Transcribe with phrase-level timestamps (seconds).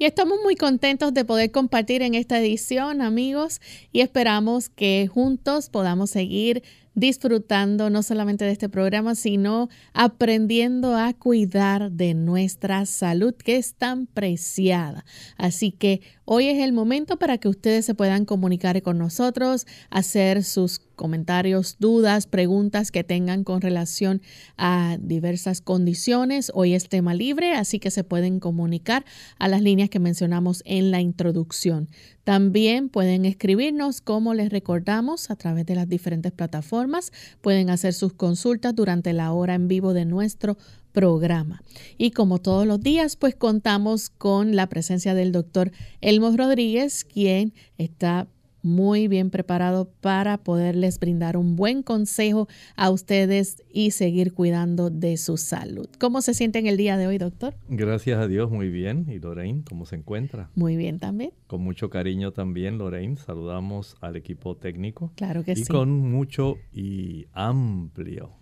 [0.02, 3.60] Y estamos muy contentos de poder compartir en esta edición, amigos,
[3.92, 11.12] y esperamos que juntos podamos seguir disfrutando no solamente de este programa, sino aprendiendo a
[11.14, 15.04] cuidar de nuestra salud que es tan preciada.
[15.36, 16.00] Así que
[16.32, 21.78] hoy es el momento para que ustedes se puedan comunicar con nosotros, hacer sus comentarios,
[21.80, 24.22] dudas, preguntas que tengan con relación
[24.56, 26.52] a diversas condiciones.
[26.54, 29.06] Hoy es tema libre, así que se pueden comunicar
[29.40, 31.90] a las líneas que mencionamos en la introducción.
[32.24, 37.12] También pueden escribirnos, como les recordamos, a través de las diferentes plataformas.
[37.42, 40.60] Pueden hacer sus consultas durante la hora en vivo de nuestro
[40.92, 41.64] programa.
[41.98, 47.54] Y como todos los días, pues contamos con la presencia del doctor Elmo Rodríguez, quien
[47.78, 48.28] está
[48.62, 55.18] muy bien preparado para poderles brindar un buen consejo a ustedes y seguir cuidando de
[55.18, 55.88] su salud.
[56.00, 57.56] ¿Cómo se siente en el día de hoy, doctor?
[57.70, 59.06] Gracias a Dios, muy bien.
[59.10, 60.50] ¿Y Lorraine, cómo se encuentra?
[60.56, 61.32] Muy bien también.
[61.48, 63.16] Con mucho cariño también, Lorraine.
[63.18, 65.12] Saludamos al equipo técnico.
[65.16, 65.64] Claro que sí.
[65.64, 68.39] Y con mucho y amplio,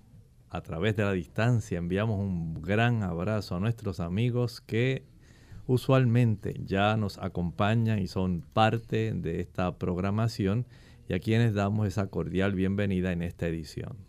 [0.50, 5.04] a través de la distancia, enviamos un gran abrazo a nuestros amigos que
[5.66, 10.66] usualmente ya nos acompañan y son parte de esta programación
[11.10, 14.07] y a quienes damos esa cordial bienvenida en esta edición.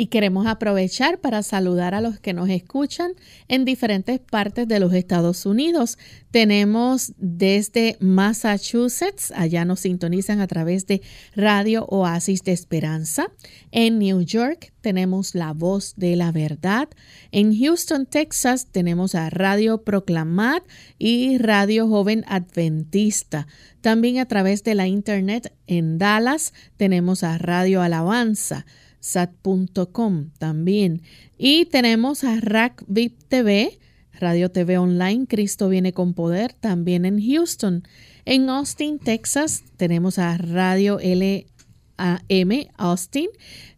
[0.00, 3.14] Y queremos aprovechar para saludar a los que nos escuchan
[3.48, 5.98] en diferentes partes de los Estados Unidos.
[6.30, 11.02] Tenemos desde Massachusetts, allá nos sintonizan a través de
[11.34, 13.32] Radio Oasis de Esperanza.
[13.72, 16.88] En New York tenemos La Voz de la Verdad.
[17.32, 20.62] En Houston, Texas tenemos a Radio Proclamad
[20.96, 23.48] y Radio Joven Adventista.
[23.80, 28.64] También a través de la internet en Dallas tenemos a Radio Alabanza
[29.00, 31.02] sat.com también.
[31.36, 33.78] Y tenemos a Rack VIP TV,
[34.12, 37.84] Radio TV Online, Cristo viene con poder, también en Houston.
[38.24, 43.28] En Austin, Texas, tenemos a Radio LAM Austin.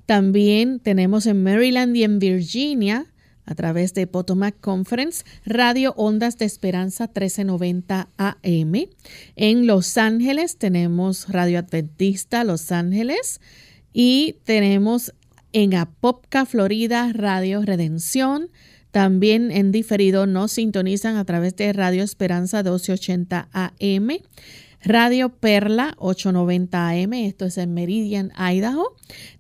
[0.07, 3.07] También tenemos en Maryland y en Virginia,
[3.45, 8.75] a través de Potomac Conference, Radio Ondas de Esperanza 1390 AM.
[9.37, 13.41] En Los Ángeles tenemos Radio Adventista Los Ángeles
[13.93, 15.13] y tenemos
[15.53, 18.51] en Apopka, Florida, Radio Redención.
[18.91, 24.09] También en diferido nos sintonizan a través de Radio Esperanza 1280 AM,
[24.83, 28.97] Radio Perla 890 AM, esto es en Meridian, Idaho.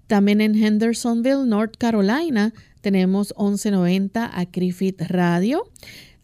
[0.06, 5.64] También en Hendersonville, North Carolina, tenemos 1190 a Griffith Radio.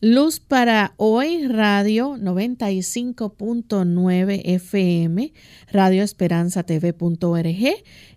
[0.08, 5.32] Luz para hoy, radio 95.9 FM,
[5.72, 6.04] Radio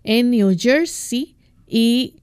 [0.04, 1.34] en New Jersey
[1.66, 2.14] y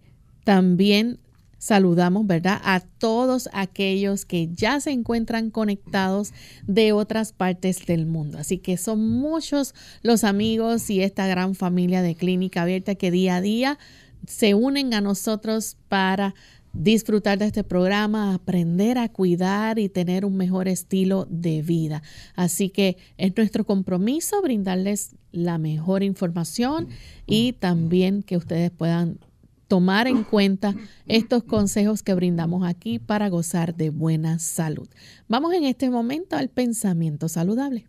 [0.45, 1.19] también
[1.57, 2.61] saludamos, ¿verdad?
[2.63, 6.31] A todos aquellos que ya se encuentran conectados
[6.65, 8.37] de otras partes del mundo.
[8.37, 13.35] Así que son muchos los amigos y esta gran familia de Clínica Abierta que día
[13.35, 13.77] a día
[14.25, 16.35] se unen a nosotros para
[16.77, 22.03] disfrutar de este programa, aprender a cuidar y tener un mejor estilo de vida.
[22.35, 26.87] Así que es nuestro compromiso brindarles la mejor información
[27.25, 29.19] y también que ustedes puedan
[29.67, 30.75] tomar en cuenta
[31.07, 34.87] estos consejos que brindamos aquí para gozar de buena salud.
[35.27, 37.87] Vamos en este momento al pensamiento saludable.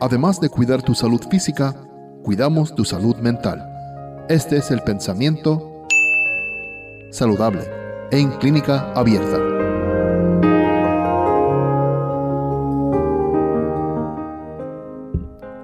[0.00, 1.74] Además de cuidar tu salud física,
[2.22, 3.75] cuidamos tu salud mental.
[4.28, 5.86] Este es el pensamiento
[7.10, 7.62] saludable
[8.10, 9.38] en clínica abierta.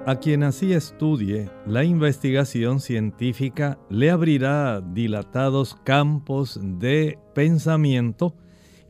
[0.05, 8.33] A quien así estudie, la investigación científica le abrirá dilatados campos de pensamiento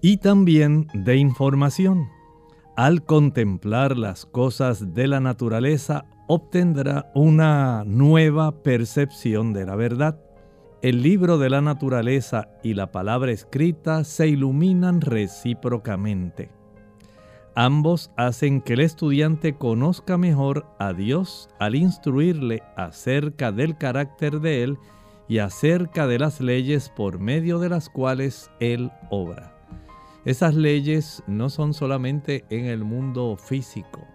[0.04, 2.10] y también de información.
[2.76, 10.20] Al contemplar las cosas de la naturaleza, obtendrá una nueva percepción de la verdad.
[10.82, 16.50] El libro de la naturaleza y la palabra escrita se iluminan recíprocamente.
[17.54, 24.64] Ambos hacen que el estudiante conozca mejor a Dios al instruirle acerca del carácter de
[24.64, 24.80] Él
[25.28, 29.56] y acerca de las leyes por medio de las cuales Él obra.
[30.26, 34.08] Esas leyes no son solamente en el mundo físico,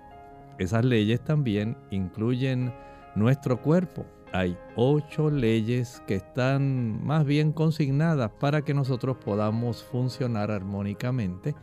[0.59, 2.73] esas leyes también incluyen
[3.15, 4.05] nuestro cuerpo.
[4.33, 11.55] Hay ocho leyes que están más bien consignadas para que nosotros podamos funcionar armónicamente.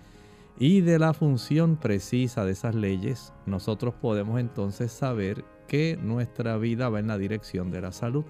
[0.58, 6.90] Y de la función precisa de esas leyes, nosotros podemos entonces saber que nuestra vida
[6.90, 8.24] va en la dirección de la salud.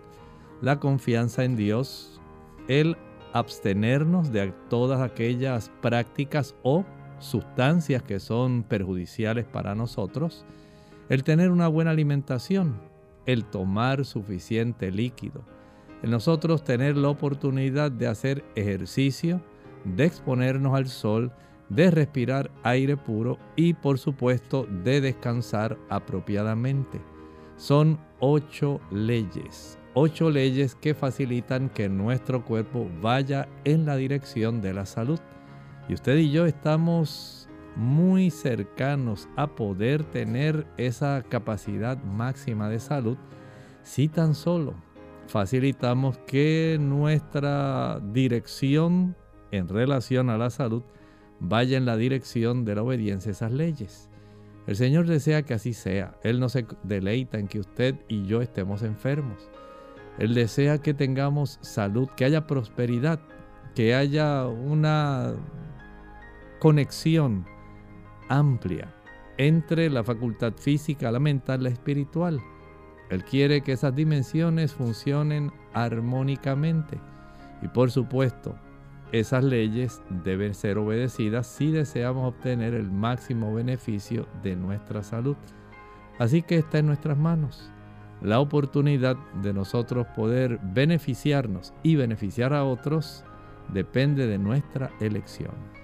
[0.62, 2.20] La confianza en Dios,
[2.68, 2.98] el
[3.34, 6.84] abstenernos de todas aquellas prácticas o
[7.20, 10.46] sustancias que son perjudiciales para nosotros,
[11.10, 12.76] el tener una buena alimentación,
[13.26, 15.44] el tomar suficiente líquido,
[16.04, 19.42] el nosotros tener la oportunidad de hacer ejercicio,
[19.84, 21.32] de exponernos al sol,
[21.70, 27.02] de respirar aire puro y por supuesto de descansar apropiadamente.
[27.58, 34.74] Son ocho leyes, ocho leyes que facilitan que nuestro cuerpo vaya en la dirección de
[34.74, 35.20] la salud.
[35.88, 43.18] Y usted y yo estamos muy cercanos a poder tener esa capacidad máxima de salud
[43.84, 44.74] si tan solo
[45.28, 49.16] facilitamos que nuestra dirección
[49.52, 50.84] en relación a la salud
[51.40, 54.10] vaya en la dirección de la obediencia a esas leyes.
[54.68, 56.16] El Señor desea que así sea.
[56.24, 59.50] Él no se deleita en que usted y yo estemos enfermos.
[60.18, 63.20] Él desea que tengamos salud, que haya prosperidad,
[63.76, 65.34] que haya una
[66.66, 67.46] conexión
[68.28, 68.92] amplia
[69.38, 72.42] entre la facultad física, la mental, la espiritual.
[73.12, 77.00] Él quiere que esas dimensiones funcionen armónicamente.
[77.62, 78.56] Y por supuesto,
[79.12, 85.38] esas leyes deben ser obedecidas si deseamos obtener el máximo beneficio de nuestra salud.
[86.18, 87.72] Así que está en nuestras manos
[88.24, 93.24] la oportunidad de nosotros poder beneficiarnos y beneficiar a otros
[93.72, 95.75] depende de nuestra elección.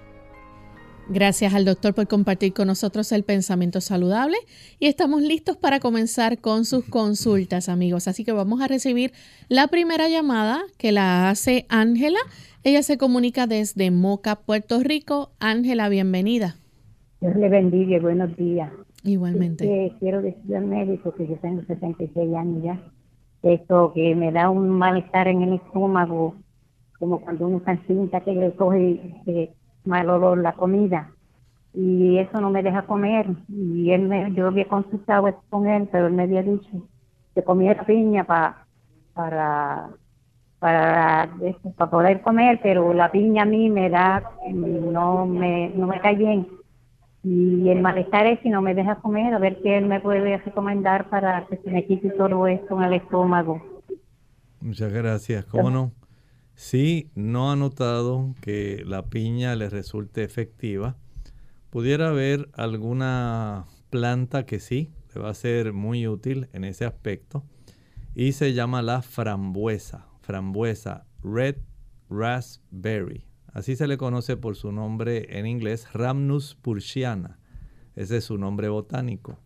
[1.14, 4.38] Gracias al doctor por compartir con nosotros el pensamiento saludable
[4.78, 8.08] y estamos listos para comenzar con sus consultas amigos.
[8.08, 9.12] Así que vamos a recibir
[9.50, 12.18] la primera llamada que la hace Ángela.
[12.64, 15.32] Ella se comunica desde Moca, Puerto Rico.
[15.38, 16.54] Ángela, bienvenida.
[17.20, 18.72] Dios le bendiga buenos días.
[19.04, 19.92] Igualmente.
[20.00, 22.82] quiero decirle al médico que yo tengo 66 años ya.
[23.42, 26.36] Esto que me da un malestar en el estómago,
[26.98, 29.52] como cuando uno está cinta que le coge eh,
[29.84, 31.10] mal olor la comida.
[31.74, 33.26] Y eso no me deja comer.
[33.48, 36.88] Y él me, yo había consultado con él, pero él me había dicho
[37.34, 38.66] que comiera piña para
[39.14, 39.88] para
[40.58, 41.30] para
[41.76, 44.22] para poder comer, pero la piña a mí me da
[44.52, 46.46] no me no me cae bien
[47.24, 50.38] Y el malestar es si no me deja comer, a ver qué él me puede
[50.38, 53.62] recomendar para que se me quite todo esto en el estómago.
[54.60, 55.44] Muchas gracias.
[55.46, 55.92] ¿Cómo no?
[56.54, 60.96] Si no ha notado que la piña le resulte efectiva,
[61.70, 67.44] pudiera haber alguna planta que sí le va a ser muy útil en ese aspecto
[68.14, 71.56] y se llama la frambuesa, frambuesa, red
[72.10, 73.26] raspberry.
[73.52, 77.38] Así se le conoce por su nombre en inglés, Rhamnus pursiana.
[77.96, 79.38] Ese es su nombre botánico.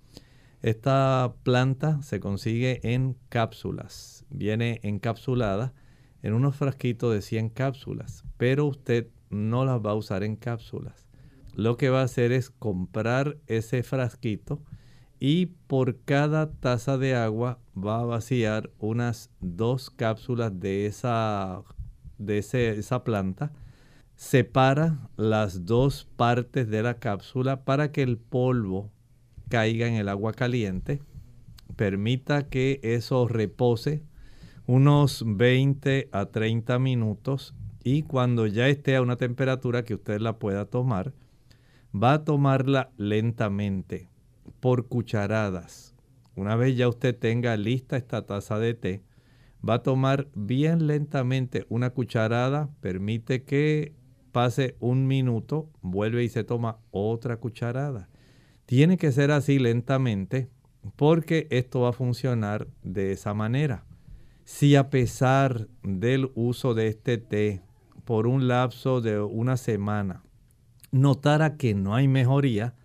[0.62, 4.24] Esta planta se consigue en cápsulas.
[4.30, 5.74] Viene encapsulada
[6.26, 11.06] en unos frasquitos de 100 cápsulas, pero usted no las va a usar en cápsulas.
[11.54, 14.60] Lo que va a hacer es comprar ese frasquito
[15.20, 21.62] y por cada taza de agua va a vaciar unas dos cápsulas de esa,
[22.18, 23.52] de esa planta
[24.16, 28.90] separa las dos partes de la cápsula para que el polvo
[29.48, 31.00] caiga en el agua caliente.
[31.76, 34.02] Permita que eso repose
[34.66, 37.54] unos 20 a 30 minutos
[37.84, 41.12] y cuando ya esté a una temperatura que usted la pueda tomar,
[41.94, 44.08] va a tomarla lentamente
[44.58, 45.94] por cucharadas.
[46.34, 49.02] Una vez ya usted tenga lista esta taza de té,
[49.66, 53.94] va a tomar bien lentamente una cucharada, permite que
[54.32, 58.08] pase un minuto, vuelve y se toma otra cucharada.
[58.66, 60.50] Tiene que ser así lentamente
[60.96, 63.84] porque esto va a funcionar de esa manera.
[64.48, 67.62] Si a pesar del uso de este té
[68.04, 70.22] por un lapso de una semana
[70.92, 72.76] notara que no hay mejoría,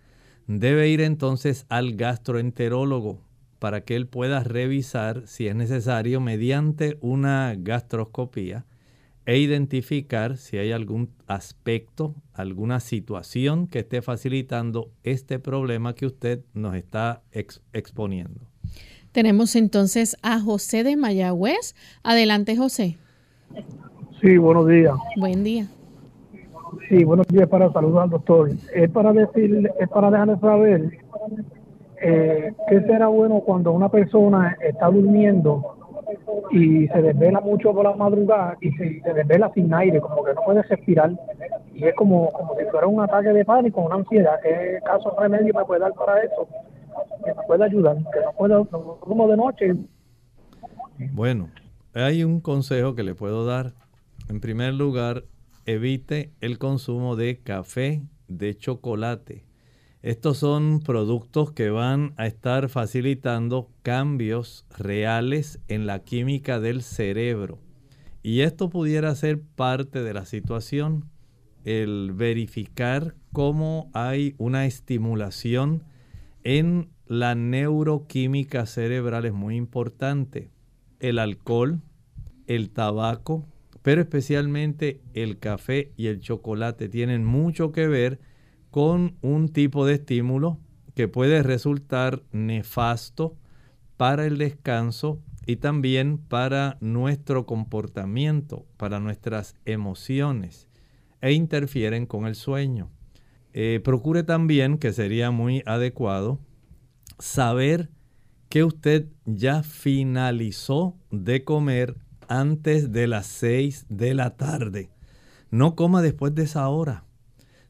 [0.48, 3.22] debe ir entonces al gastroenterólogo
[3.60, 8.66] para que él pueda revisar si es necesario mediante una gastroscopía
[9.24, 16.44] e identificar si hay algún aspecto, alguna situación que esté facilitando este problema que usted
[16.54, 18.51] nos está exponiendo.
[19.12, 21.74] Tenemos entonces a José de Mayagüez.
[22.02, 22.96] Adelante, José.
[24.22, 24.94] Sí, buenos días.
[25.18, 25.66] Buen día.
[26.88, 28.50] Sí, buenos días para saludar al doctor.
[28.74, 30.98] Es para decir, es para dejarle saber
[32.02, 35.76] eh, qué será bueno cuando una persona está durmiendo
[36.50, 40.40] y se desvela mucho por la madrugada y se, desvela sin aire, como que no
[40.42, 41.10] puede respirar.
[41.74, 44.40] Y es como, como si fuera un ataque de pánico, una ansiedad.
[44.42, 46.48] ¿Qué caso remedio me puede dar para eso?
[47.24, 48.20] Que me puede ayudar, que
[49.00, 49.74] como de noche.
[51.12, 51.50] Bueno,
[51.94, 53.74] hay un consejo que le puedo dar.
[54.28, 55.24] En primer lugar,
[55.66, 59.44] evite el consumo de café, de chocolate
[60.02, 67.60] estos son productos que van a estar facilitando cambios reales en la química del cerebro.
[68.20, 71.04] Y esto pudiera ser parte de la situación,
[71.64, 75.84] el verificar cómo hay una estimulación
[76.42, 80.50] en la neuroquímica cerebral es muy importante.
[81.00, 81.80] El alcohol,
[82.46, 83.46] el tabaco,
[83.82, 88.20] pero especialmente el café y el chocolate tienen mucho que ver
[88.70, 90.58] con un tipo de estímulo
[90.94, 93.36] que puede resultar nefasto
[93.96, 100.68] para el descanso y también para nuestro comportamiento, para nuestras emociones
[101.20, 102.90] e interfieren con el sueño.
[103.52, 106.40] Eh, procure también, que sería muy adecuado,
[107.22, 107.90] saber
[108.48, 111.96] que usted ya finalizó de comer
[112.28, 114.90] antes de las 6 de la tarde.
[115.50, 117.04] No coma después de esa hora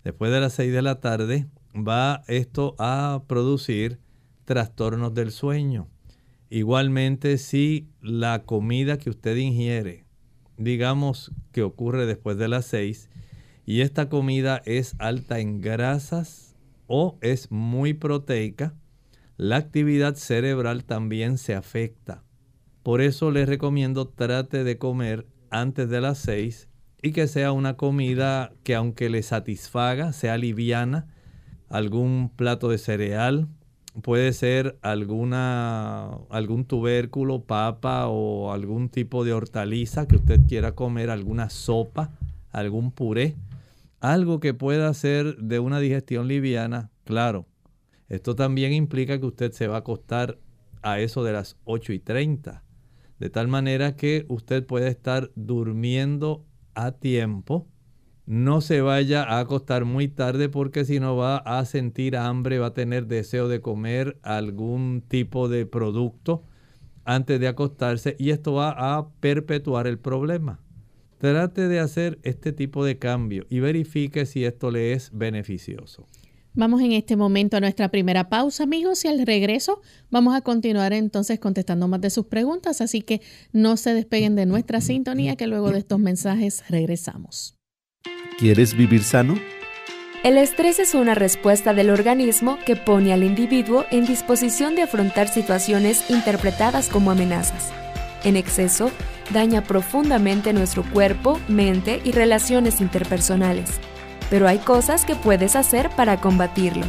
[0.05, 3.99] después de las 6 de la tarde, va esto a producir
[4.45, 5.89] trastornos del sueño.
[6.51, 10.05] Igualmente, si la comida que usted ingiere,
[10.57, 13.09] digamos que ocurre después de las 6,
[13.65, 16.57] y esta comida es alta en grasas
[16.89, 18.75] o es muy proteica,
[19.37, 22.23] la actividad cerebral también se afecta.
[22.83, 26.69] Por eso les recomiendo trate de comer antes de las 6
[27.03, 31.07] y que sea una comida que aunque le satisfaga, sea liviana,
[31.69, 33.49] algún plato de cereal,
[34.03, 41.11] puede ser alguna, algún tubérculo, papa o algún tipo de hortaliza que usted quiera comer,
[41.11, 42.12] alguna sopa,
[42.51, 43.37] algún puré,
[44.01, 47.47] algo que pueda ser de una digestión liviana, claro.
[48.12, 50.38] Esto también implica que usted se va a acostar
[50.83, 52.62] a eso de las 8 y 30,
[53.19, 57.66] de tal manera que usted puede estar durmiendo a tiempo.
[58.26, 62.66] No se vaya a acostar muy tarde porque si no va a sentir hambre, va
[62.66, 66.42] a tener deseo de comer algún tipo de producto
[67.07, 70.61] antes de acostarse y esto va a perpetuar el problema.
[71.16, 76.07] Trate de hacer este tipo de cambio y verifique si esto le es beneficioso.
[76.55, 79.81] Vamos en este momento a nuestra primera pausa, amigos, y al regreso
[80.11, 84.45] vamos a continuar entonces contestando más de sus preguntas, así que no se despeguen de
[84.45, 87.57] nuestra sintonía, que luego de estos mensajes regresamos.
[88.39, 89.35] ¿Quieres vivir sano?
[90.25, 95.29] El estrés es una respuesta del organismo que pone al individuo en disposición de afrontar
[95.29, 97.73] situaciones interpretadas como amenazas.
[98.25, 98.91] En exceso,
[99.33, 103.81] daña profundamente nuestro cuerpo, mente y relaciones interpersonales
[104.33, 106.87] pero hay cosas que puedes hacer para combatirlo.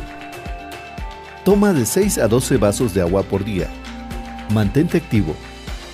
[1.44, 3.68] Toma de 6 a 12 vasos de agua por día.
[4.54, 5.36] Mantente activo.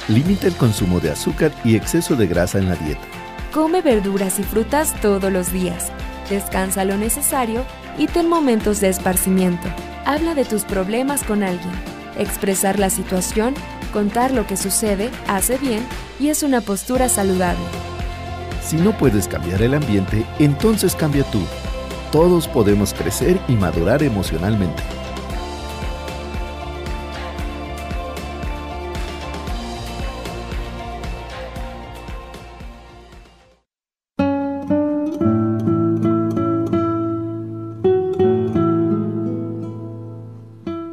[0.08, 3.02] Limita el consumo de azúcar y exceso de grasa en la dieta.
[3.52, 5.92] Come verduras y frutas todos los días.
[6.30, 7.66] Descansa lo necesario
[7.98, 9.68] y ten momentos de esparcimiento.
[10.06, 11.74] Habla de tus problemas con alguien.
[12.16, 13.56] Expresar la situación,
[13.92, 15.84] contar lo que sucede, hace bien
[16.20, 17.89] y es una postura saludable.
[18.70, 21.42] Si no puedes cambiar el ambiente, entonces cambia tú.
[22.12, 24.84] Todos podemos crecer y madurar emocionalmente.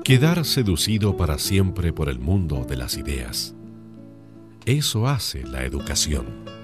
[0.03, 3.55] Quedar seducido para siempre por el mundo de las ideas.
[4.65, 6.56] Eso hace la educación.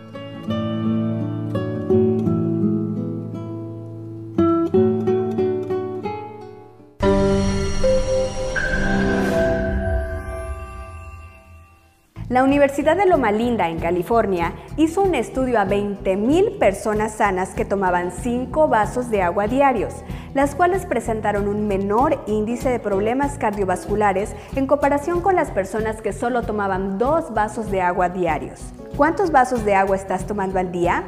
[12.32, 17.66] La Universidad de Loma Linda, en California, hizo un estudio a 20.000 personas sanas que
[17.66, 19.92] tomaban 5 vasos de agua diarios,
[20.34, 26.12] las cuales presentaron un menor índice de problemas cardiovasculares en comparación con las personas que
[26.12, 28.60] solo tomaban 2 vasos de agua diarios.
[28.96, 31.04] ¿Cuántos vasos de agua estás tomando al día?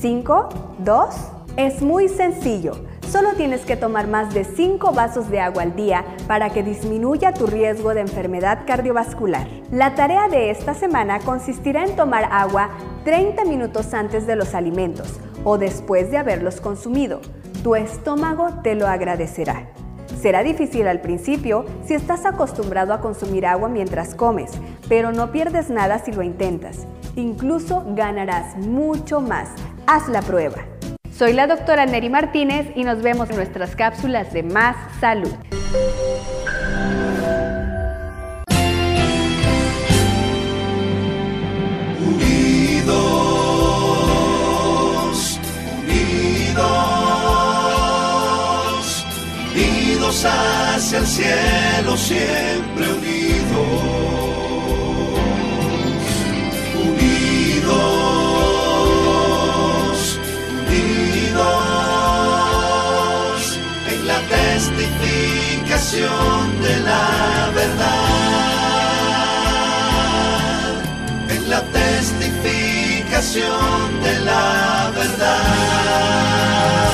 [0.00, 0.48] ¿5?
[0.84, 1.08] ¿2?
[1.56, 2.72] Es muy sencillo.
[3.08, 7.32] Solo tienes que tomar más de 5 vasos de agua al día para que disminuya
[7.32, 9.46] tu riesgo de enfermedad cardiovascular.
[9.70, 12.70] La tarea de esta semana consistirá en tomar agua
[13.04, 17.20] 30 minutos antes de los alimentos o después de haberlos consumido.
[17.62, 19.68] Tu estómago te lo agradecerá.
[20.20, 24.50] Será difícil al principio si estás acostumbrado a consumir agua mientras comes,
[24.88, 26.86] pero no pierdes nada si lo intentas.
[27.16, 29.48] Incluso ganarás mucho más.
[29.86, 30.64] Haz la prueba.
[31.10, 35.32] Soy la doctora Neri Martínez y nos vemos en nuestras cápsulas de Más Salud.
[50.98, 53.96] El cielo, siempre unidos.
[66.62, 67.86] de la verdad,
[71.28, 76.85] en la testificación de la verdad.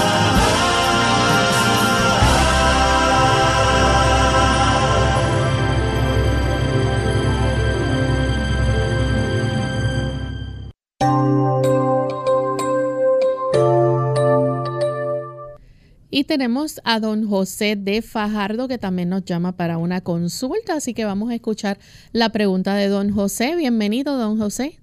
[16.22, 20.94] Y tenemos a don José de Fajardo que también nos llama para una consulta, así
[20.94, 21.78] que vamos a escuchar
[22.12, 23.56] la pregunta de don José.
[23.56, 24.78] Bienvenido, don José.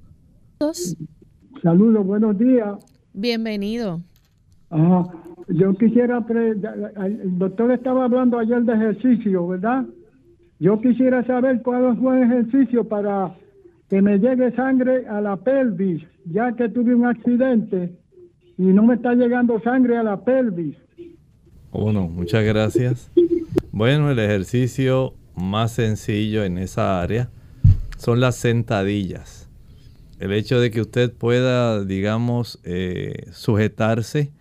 [1.64, 2.76] Saludos, buenos días.
[3.14, 4.02] Bienvenido.
[5.48, 9.86] Yo quisiera, el doctor estaba hablando ayer de ejercicio, ¿verdad?
[10.60, 13.34] Yo quisiera saber cuál es buen ejercicio para
[13.90, 17.94] que me llegue sangre a la pelvis, ya que tuve un accidente
[18.58, 20.76] y no me está llegando sangre a la pelvis.
[21.72, 23.12] Bueno, muchas gracias.
[23.72, 27.30] Bueno, el ejercicio más sencillo en esa área
[27.98, 29.48] son las sentadillas.
[30.20, 34.32] El hecho de que usted pueda, digamos, eh, sujetarse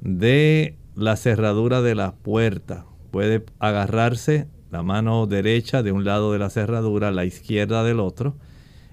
[0.00, 2.86] de la cerradura de la puerta.
[3.12, 8.34] Puede agarrarse la mano derecha de un lado de la cerradura, la izquierda del otro.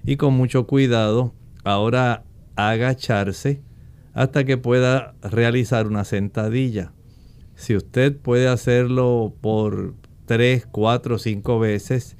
[0.04, 2.22] Y con mucho cuidado, ahora
[2.54, 3.60] agacharse
[4.14, 6.92] hasta que pueda realizar una sentadilla.
[7.62, 9.94] Si usted puede hacerlo por
[10.26, 12.16] 3, 4, 5 veces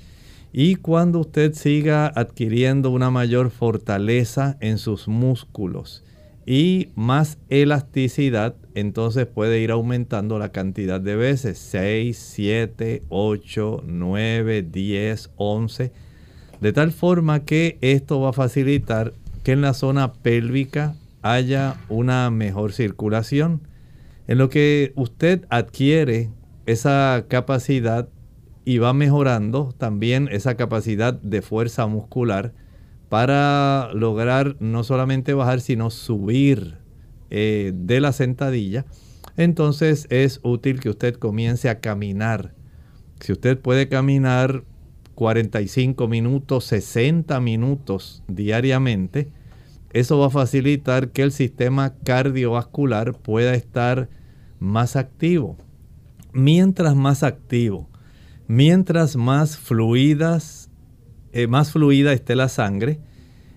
[0.52, 6.04] y cuando usted siga adquiriendo una mayor fortaleza en sus músculos
[6.46, 14.62] y más elasticidad, entonces puede ir aumentando la cantidad de veces, 6, 7, 8, 9,
[14.62, 15.92] 10, 11,
[16.60, 22.30] de tal forma que esto va a facilitar que en la zona pélvica haya una
[22.30, 23.71] mejor circulación
[24.32, 26.30] en lo que usted adquiere
[26.64, 28.08] esa capacidad
[28.64, 32.54] y va mejorando también esa capacidad de fuerza muscular
[33.10, 36.78] para lograr no solamente bajar, sino subir
[37.28, 38.86] eh, de la sentadilla.
[39.36, 42.54] Entonces es útil que usted comience a caminar.
[43.20, 44.64] Si usted puede caminar
[45.14, 49.30] 45 minutos, 60 minutos diariamente,
[49.92, 54.08] eso va a facilitar que el sistema cardiovascular pueda estar
[54.62, 55.58] más activo.
[56.32, 57.90] Mientras más activo,
[58.46, 60.70] mientras más fluidas,
[61.32, 63.00] eh, más fluida esté la sangre,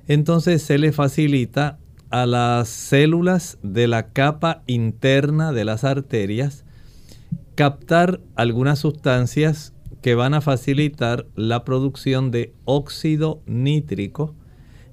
[0.07, 6.65] entonces se le facilita a las células de la capa interna de las arterias
[7.55, 14.35] captar algunas sustancias que van a facilitar la producción de óxido nítrico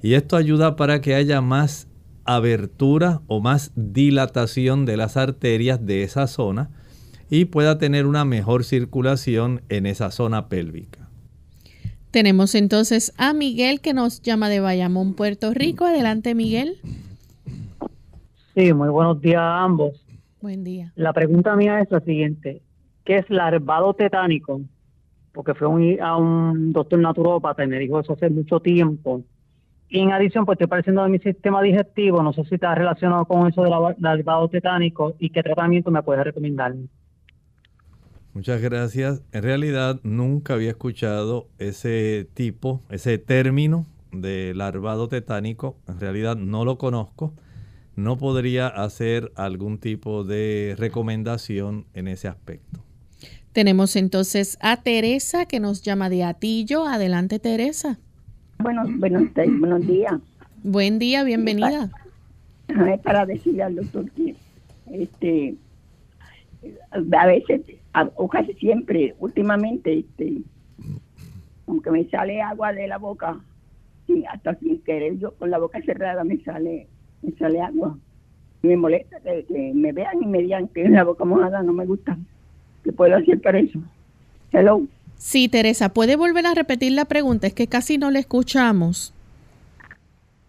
[0.03, 1.89] y esto ayuda para que haya más
[2.25, 6.71] abertura o más dilatación de las arterias de esa zona
[7.31, 11.09] y pueda tener una mejor circulación en esa zona pélvica.
[12.11, 15.87] Tenemos entonces a Miguel que nos llama de Bayamón, Puerto Rico.
[15.87, 16.77] Adelante, Miguel.
[18.55, 20.05] Sí, muy buenos días a ambos.
[20.43, 20.93] Buen día.
[20.95, 22.61] La pregunta mía es la siguiente.
[23.05, 24.61] ¿Qué es larvado tetánico?
[25.33, 29.23] Porque fui a un doctor naturópata y me dijo eso hace mucho tiempo.
[29.93, 32.23] Y en adición, pues estoy pareciendo de mi sistema digestivo.
[32.23, 36.25] No sé si está relacionado con eso del larvado tetánico y qué tratamiento me puedes
[36.25, 36.75] recomendar.
[38.33, 39.23] Muchas gracias.
[39.33, 45.77] En realidad nunca había escuchado ese tipo, ese término de larvado tetánico.
[45.87, 47.35] En realidad no lo conozco.
[47.95, 52.83] No podría hacer algún tipo de recomendación en ese aspecto.
[53.53, 56.87] Tenemos entonces a Teresa que nos llama de Atillo.
[56.87, 57.99] Adelante, Teresa.
[58.63, 60.15] Bueno, buenos, buenos días.
[60.63, 61.91] Buen día, bienvenida.
[62.69, 64.37] Para, para decirle al doctor que
[64.93, 65.57] este,
[67.13, 67.63] a veces
[68.15, 70.43] o casi siempre, últimamente, este,
[71.67, 73.41] aunque me sale agua de la boca,
[74.31, 76.87] hasta sin querer yo con la boca cerrada me sale,
[77.23, 77.99] me sale agua.
[78.63, 82.17] me molesta que, me vean y me digan que la boca mojada no me gusta.
[82.85, 83.81] ¿Qué puedo hacer para eso?
[84.53, 84.87] Hello.
[85.25, 87.47] Sí, Teresa, ¿puede volver a repetir la pregunta?
[87.47, 89.15] Es que casi no le escuchamos.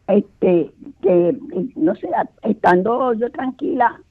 [0.08, 1.38] Este, que,
[1.76, 2.10] no sé,
[2.42, 4.02] estando yo tranquila,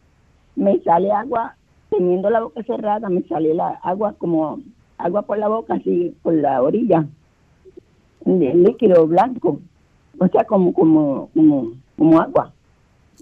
[0.54, 1.56] me sale agua
[1.90, 4.60] teniendo la boca cerrada me sale la agua como
[4.98, 7.06] agua por la boca, así por la orilla,
[8.24, 9.58] líquido blanco,
[10.16, 12.52] o sea, como, como, como, como agua.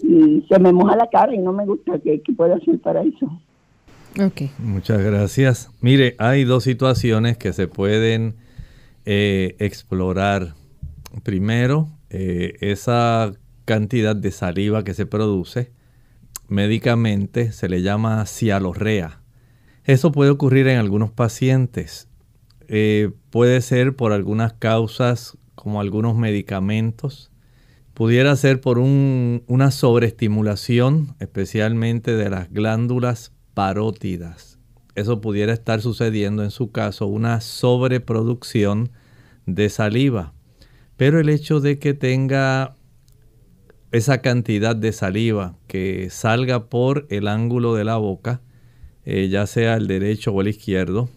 [0.03, 1.97] Y se me moja la cara y no me gusta.
[1.97, 3.31] ¿Qué, qué puedo hacer para eso?
[4.59, 5.69] Muchas gracias.
[5.79, 8.35] Mire, hay dos situaciones que se pueden
[9.05, 10.55] eh, explorar.
[11.23, 13.31] Primero, eh, esa
[13.65, 15.71] cantidad de saliva que se produce
[16.47, 19.21] médicamente se le llama cialorrea.
[19.85, 22.09] Eso puede ocurrir en algunos pacientes.
[22.67, 27.31] Eh, puede ser por algunas causas como algunos medicamentos.
[27.93, 34.59] Pudiera ser por una sobreestimulación, especialmente de las glándulas parótidas.
[34.95, 38.91] Eso pudiera estar sucediendo en su caso, una sobreproducción
[39.45, 40.33] de saliva.
[40.97, 42.75] Pero el hecho de que tenga
[43.91, 48.41] esa cantidad de saliva que salga por el ángulo de la boca,
[49.05, 51.09] eh, ya sea el derecho o el izquierdo,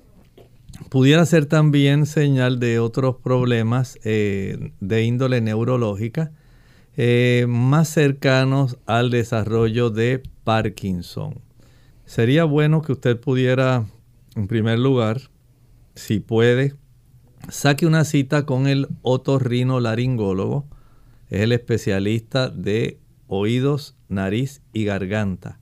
[0.88, 6.32] pudiera ser también señal de otros problemas eh, de índole neurológica
[6.96, 11.40] eh, más cercanos al desarrollo de Parkinson.
[12.06, 13.86] Sería bueno que usted pudiera,
[14.36, 15.20] en primer lugar,
[15.94, 16.74] si puede,
[17.48, 20.66] saque una cita con el otorrinolaringólogo
[21.34, 25.58] es el especialista de oídos, nariz y garganta,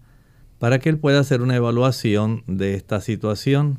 [0.58, 3.78] para que él pueda hacer una evaluación de esta situación.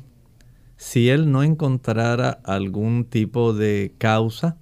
[0.76, 4.58] Si él no encontrara algún tipo de causa,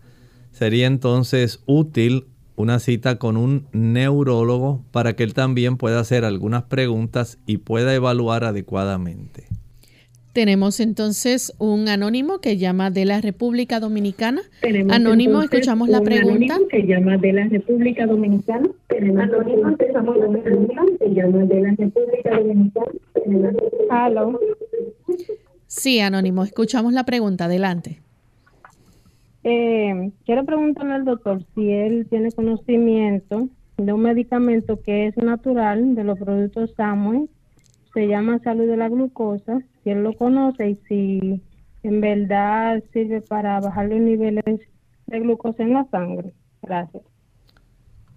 [0.50, 2.26] sería entonces útil
[2.62, 7.94] una cita con un neurólogo para que él también pueda hacer algunas preguntas y pueda
[7.94, 9.44] evaluar adecuadamente.
[10.32, 14.40] Tenemos entonces un anónimo que llama de la República Dominicana.
[14.88, 16.54] anónimo, escuchamos la pregunta.
[16.54, 18.68] Anónimo que llama de la República Dominicana.
[18.88, 23.52] Anónimo, escuchamos la pregunta que llama de la República Dominicana.
[23.90, 24.40] Aló.
[25.66, 27.44] Sí, Anónimo, escuchamos la pregunta.
[27.44, 28.00] Adelante.
[29.44, 35.94] Eh, quiero preguntarle al doctor si él tiene conocimiento de un medicamento que es natural
[35.94, 37.28] de los productos Samuel
[37.92, 41.42] se llama salud de la glucosa, si él lo conoce y si
[41.82, 44.60] en verdad sirve para bajar los niveles
[45.06, 46.32] de glucosa en la sangre.
[46.62, 47.02] Gracias.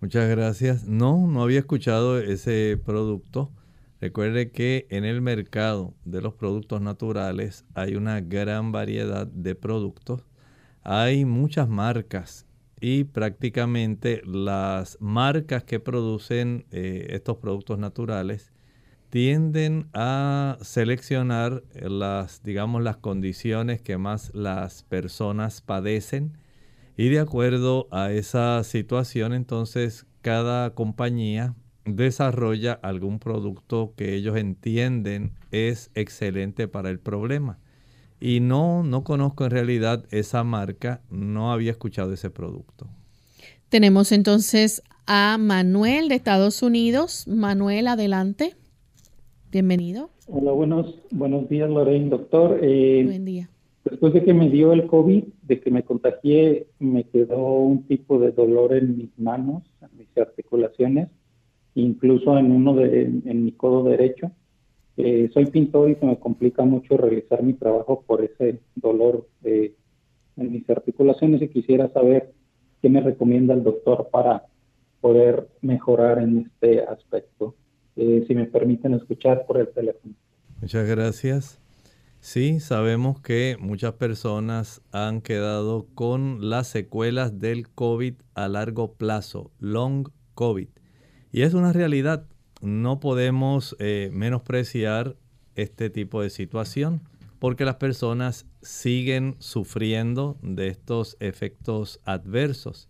[0.01, 0.87] Muchas gracias.
[0.87, 3.51] No, no había escuchado ese producto.
[3.99, 10.23] Recuerde que en el mercado de los productos naturales hay una gran variedad de productos.
[10.87, 12.45] Hay muchas marcas
[12.79, 18.51] y prácticamente las marcas que producen eh, estos productos naturales
[19.09, 26.37] tienden a seleccionar las, digamos, las condiciones que más las personas padecen
[26.95, 35.33] y de acuerdo a esa situación entonces cada compañía desarrolla algún producto que ellos entienden
[35.49, 37.57] es excelente para el problema.
[38.27, 42.87] Y no, no conozco en realidad esa marca, no había escuchado ese producto.
[43.69, 47.27] Tenemos entonces a Manuel de Estados Unidos.
[47.27, 48.55] Manuel, adelante.
[49.51, 50.09] Bienvenido.
[50.25, 52.57] Hola, buenos, buenos días, Lorraine, doctor.
[52.63, 53.47] Eh, Buen día.
[53.83, 58.17] Después de que me dio el COVID, de que me contagié, me quedó un tipo
[58.17, 61.09] de dolor en mis manos, en mis articulaciones
[61.75, 64.31] incluso en uno de en mi codo derecho.
[64.97, 70.51] Eh, soy pintor y se me complica mucho realizar mi trabajo por ese dolor en
[70.51, 72.33] mis articulaciones y quisiera saber
[72.81, 74.45] qué me recomienda el doctor para
[75.01, 77.55] poder mejorar en este aspecto.
[77.95, 80.13] Eh, si me permiten escuchar por el teléfono.
[80.61, 81.61] Muchas gracias.
[82.19, 89.51] Sí, sabemos que muchas personas han quedado con las secuelas del COVID a largo plazo,
[89.59, 90.67] long COVID.
[91.31, 92.27] Y es una realidad.
[92.65, 95.15] No podemos eh, menospreciar
[95.53, 97.01] este tipo de situación
[97.37, 102.89] porque las personas siguen sufriendo de estos efectos adversos.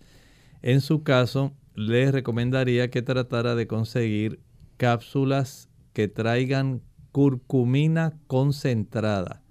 [0.62, 4.40] En su caso, les recomendaría que tratara de conseguir
[4.78, 9.44] cápsulas que traigan curcumina concentrada.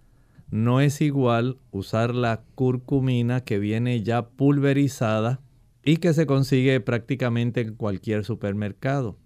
[0.50, 5.42] No es igual usar la curcumina que viene ya pulverizada
[5.84, 9.18] y que se consigue prácticamente en cualquier supermercado.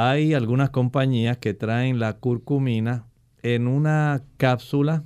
[0.00, 3.08] Hay algunas compañías que traen la curcumina
[3.42, 5.02] en una cápsula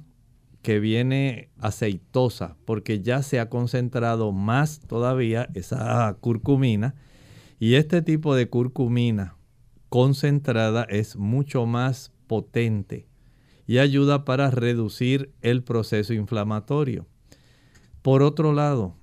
[0.60, 6.94] que viene aceitosa porque ya se ha concentrado más todavía esa curcumina
[7.58, 9.34] y este tipo de curcumina
[9.88, 13.08] concentrada es mucho más potente
[13.66, 17.06] y ayuda para reducir el proceso inflamatorio.
[18.02, 18.94] Por otro lado,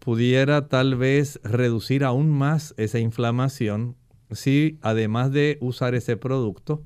[0.00, 3.96] pudiera tal vez reducir aún más esa inflamación
[4.32, 6.82] si además de usar ese producto,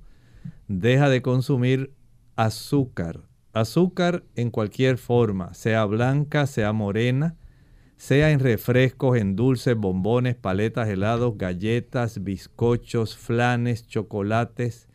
[0.69, 1.93] deja de consumir
[2.37, 3.21] azúcar.
[3.53, 7.37] Azúcar en cualquier forma, sea blanca, sea morena,
[7.97, 14.89] sea en refrescos, en dulces, bombones, paletas, helados, galletas, bizcochos, flanes, chocolates.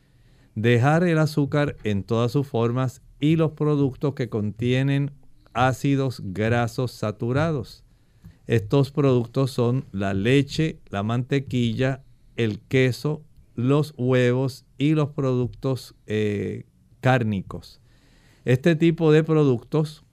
[0.55, 5.11] Dejar el azúcar en todas sus formas y los productos que contienen
[5.53, 7.83] ácidos grasos saturados.
[8.47, 12.03] Estos productos son la leche, la mantequilla,
[12.39, 13.21] el queso,
[13.55, 16.65] los huevos y los productos eh,
[17.01, 17.81] cárnicos.
[18.45, 20.03] Este tipo de productos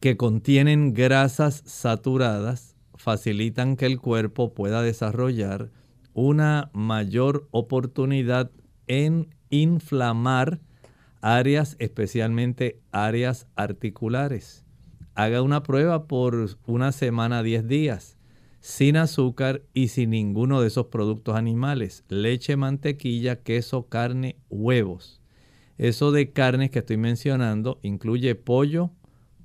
[0.00, 5.70] que contienen grasas saturadas facilitan que el cuerpo pueda desarrollar
[6.14, 8.50] una mayor oportunidad
[8.86, 10.60] en inflamar
[11.20, 14.64] áreas, especialmente áreas articulares
[15.18, 18.17] haga una prueba por una semana, 10 días,
[18.60, 25.20] sin azúcar y sin ninguno de esos productos animales, leche, mantequilla, queso, carne, huevos.
[25.78, 28.90] Eso de carnes que estoy mencionando incluye pollo,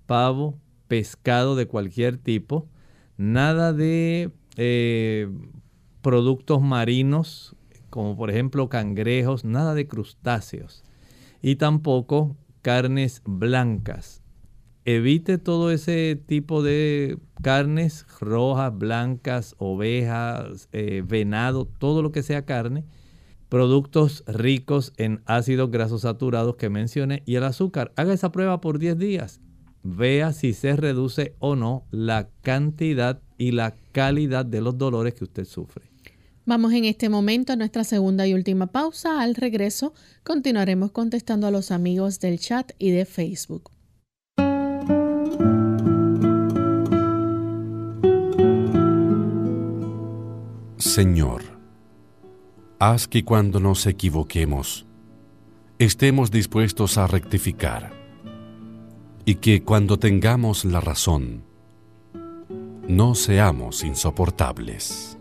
[0.07, 2.67] pavo, pescado de cualquier tipo,
[3.17, 5.29] nada de eh,
[6.01, 7.55] productos marinos,
[7.89, 10.83] como por ejemplo cangrejos, nada de crustáceos.
[11.41, 14.22] Y tampoco carnes blancas,
[14.85, 22.45] evite todo ese tipo de carnes rojas, blancas, ovejas, eh, venado, todo lo que sea
[22.45, 22.85] carne,
[23.49, 27.93] productos ricos en ácidos grasos saturados que mencioné y el azúcar.
[27.95, 29.39] Haga esa prueba por 10 días.
[29.83, 35.25] Vea si se reduce o no la cantidad y la calidad de los dolores que
[35.25, 35.91] usted sufre.
[36.45, 39.21] Vamos en este momento a nuestra segunda y última pausa.
[39.21, 39.93] Al regreso
[40.23, 43.72] continuaremos contestando a los amigos del chat y de Facebook.
[50.93, 51.41] Señor,
[52.77, 54.85] haz que cuando nos equivoquemos,
[55.79, 57.93] estemos dispuestos a rectificar
[59.25, 61.45] y que cuando tengamos la razón,
[62.87, 65.17] no seamos insoportables.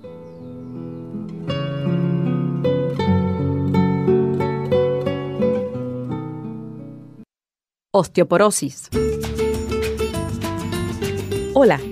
[7.92, 8.90] Osteoporosis.
[11.54, 11.91] Hola.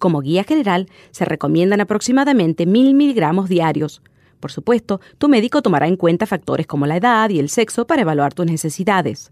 [0.00, 4.00] Como guía general, se recomiendan aproximadamente 1000 miligramos diarios.
[4.40, 8.00] Por supuesto, tu médico tomará en cuenta factores como la edad y el sexo para
[8.00, 9.30] evaluar tus necesidades.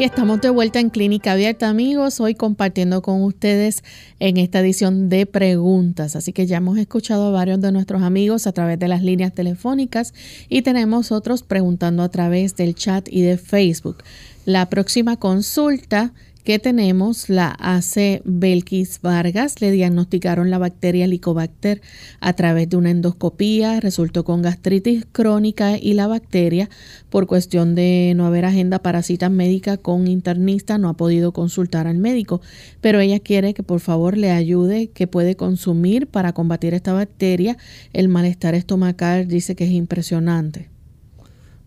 [0.01, 3.83] Y estamos de vuelta en Clínica Abierta, amigos, hoy compartiendo con ustedes
[4.17, 6.15] en esta edición de preguntas.
[6.15, 9.31] Así que ya hemos escuchado a varios de nuestros amigos a través de las líneas
[9.31, 10.15] telefónicas
[10.49, 13.97] y tenemos otros preguntando a través del chat y de Facebook.
[14.45, 19.61] La próxima consulta que tenemos la hace Belkis Vargas.
[19.61, 21.81] Le diagnosticaron la bacteria Helicobacter
[22.19, 23.79] a través de una endoscopía.
[23.79, 26.69] Resultó con gastritis crónica y la bacteria,
[27.09, 31.87] por cuestión de no haber agenda para cita médica con internista, no ha podido consultar
[31.87, 32.41] al médico.
[32.81, 37.57] Pero ella quiere que por favor le ayude, que puede consumir para combatir esta bacteria.
[37.93, 40.69] El malestar estomacal dice que es impresionante.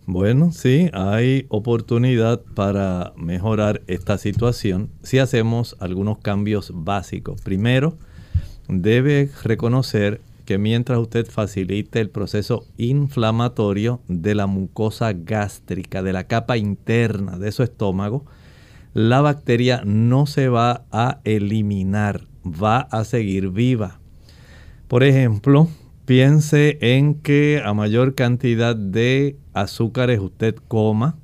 [0.07, 7.41] Bueno, sí, hay oportunidad para mejorar esta situación si hacemos algunos cambios básicos.
[7.41, 7.97] Primero,
[8.69, 16.25] debe reconocer que mientras usted facilite el proceso inflamatorio de la mucosa gástrica, de la
[16.25, 18.27] capa interna de su estómago,
[18.93, 24.01] la bacteria no se va a eliminar, va a seguir viva.
[24.87, 25.69] Por ejemplo,
[26.05, 31.17] piense en que a mayor cantidad de azúcares usted coma,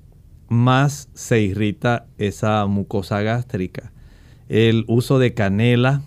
[0.48, 3.92] más se irrita esa mucosa gástrica.
[4.48, 6.02] El uso de canela,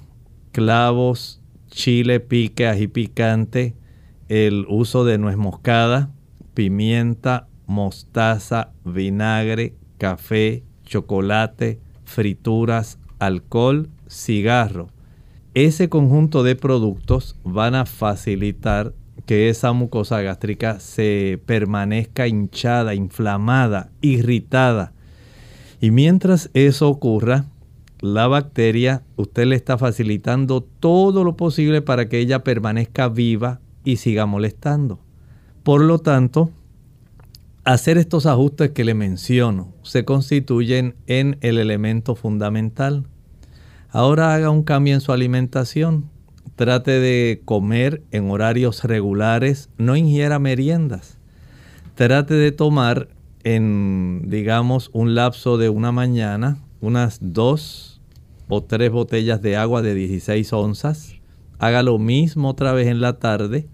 [0.52, 3.74] clavos, chile, pique, ají picante,
[4.28, 6.12] el uso de nuez moscada,
[6.54, 14.93] pimienta, mostaza, vinagre, café, chocolate, frituras, alcohol, cigarro.
[15.54, 18.94] Ese conjunto de productos van a facilitar
[19.28, 24.94] que esa mucosa gástrica se permanezca hinchada, inflamada, irritada.
[25.80, 27.46] Y mientras eso ocurra,
[28.02, 33.98] la bacteria, usted le está facilitando todo lo posible para que ella permanezca viva y
[33.98, 35.00] siga molestando.
[35.64, 36.50] Por lo tanto,
[37.64, 43.06] hacer estos ajustes que le menciono se constituyen en el elemento fundamental.
[43.94, 46.10] Ahora haga un cambio en su alimentación
[46.56, 51.18] trate de comer en horarios regulares, no ingiera meriendas.
[51.96, 53.10] Trate de tomar
[53.44, 58.02] en, digamos, un lapso de una mañana unas dos
[58.50, 61.16] o tres botellas de agua de 16 onzas.
[61.60, 63.68] Haga lo mismo otra vez en la tarde.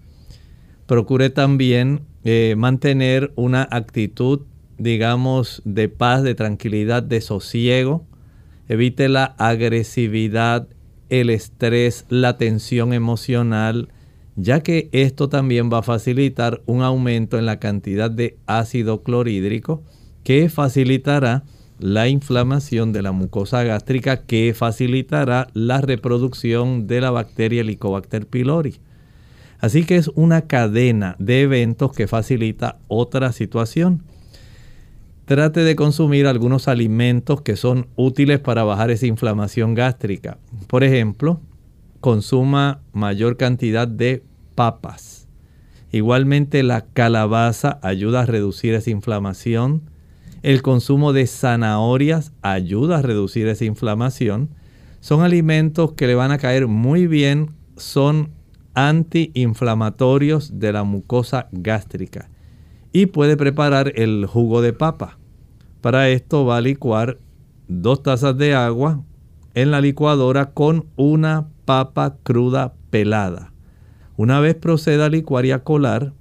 [0.86, 4.42] Procure también eh, mantener una actitud,
[4.78, 8.06] digamos, de paz, de tranquilidad, de sosiego.
[8.70, 10.68] Evite la agresividad,
[11.08, 13.88] el estrés, la tensión emocional,
[14.36, 19.82] ya que esto también va a facilitar un aumento en la cantidad de ácido clorhídrico
[20.22, 21.42] que facilitará
[21.80, 28.76] la inflamación de la mucosa gástrica que facilitará la reproducción de la bacteria Helicobacter pylori.
[29.58, 34.04] Así que es una cadena de eventos que facilita otra situación
[35.30, 40.38] trate de consumir algunos alimentos que son útiles para bajar esa inflamación gástrica.
[40.66, 41.40] Por ejemplo,
[42.00, 44.24] consuma mayor cantidad de
[44.56, 45.28] papas.
[45.92, 49.82] Igualmente la calabaza ayuda a reducir esa inflamación.
[50.42, 54.50] El consumo de zanahorias ayuda a reducir esa inflamación.
[54.98, 58.30] Son alimentos que le van a caer muy bien, son
[58.74, 62.28] antiinflamatorios de la mucosa gástrica.
[62.92, 65.19] Y puede preparar el jugo de papa.
[65.80, 67.18] Para esto va a licuar
[67.68, 69.02] dos tazas de agua
[69.54, 73.52] en la licuadora con una papa cruda pelada.
[74.16, 76.12] Una vez proceda a licuar y a colar,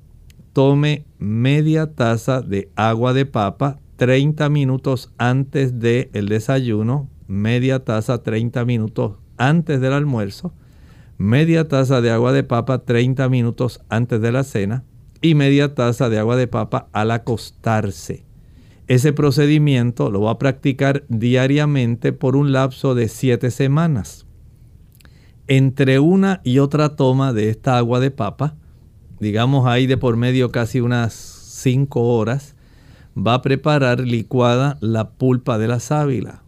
[0.54, 8.24] tome media taza de agua de papa 30 minutos antes del el desayuno, media taza
[8.24, 10.54] 30 minutos antes del almuerzo,
[11.18, 14.86] media taza de agua de papa 30 minutos antes de la cena
[15.22, 18.29] y media taza de agua de papa al acostarse.
[18.90, 24.26] Ese procedimiento lo va a practicar diariamente por un lapso de 7 semanas.
[25.46, 28.56] Entre una y otra toma de esta agua de papa,
[29.20, 32.56] digamos ahí de por medio casi unas 5 horas,
[33.16, 36.42] va a preparar licuada la pulpa de la sábila.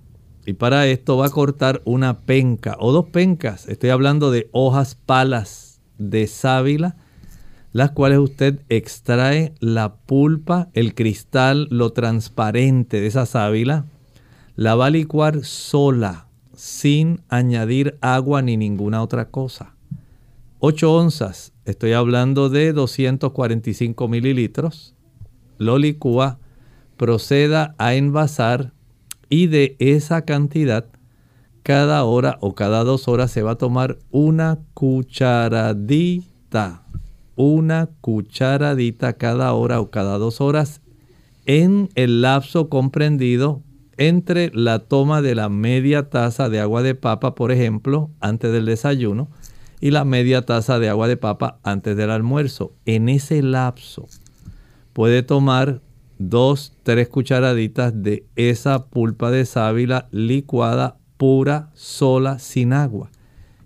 [0.43, 3.67] Y para esto va a cortar una penca o dos pencas.
[3.67, 6.97] Estoy hablando de hojas palas de sábila
[7.73, 13.85] las cuales usted extrae la pulpa, el cristal, lo transparente de esa sábila,
[14.55, 19.75] la va a licuar sola, sin añadir agua ni ninguna otra cosa.
[20.59, 24.93] 8 onzas, estoy hablando de 245 mililitros,
[25.57, 26.39] lo licúa,
[26.97, 28.73] proceda a envasar
[29.29, 30.85] y de esa cantidad,
[31.63, 36.31] cada hora o cada dos horas se va a tomar una cucharadita
[37.41, 40.81] una cucharadita cada hora o cada dos horas
[41.47, 43.63] en el lapso comprendido
[43.97, 48.65] entre la toma de la media taza de agua de papa, por ejemplo, antes del
[48.65, 49.27] desayuno,
[49.79, 52.73] y la media taza de agua de papa antes del almuerzo.
[52.85, 54.07] En ese lapso
[54.93, 55.81] puede tomar
[56.19, 63.09] dos, tres cucharaditas de esa pulpa de sábila licuada pura, sola, sin agua.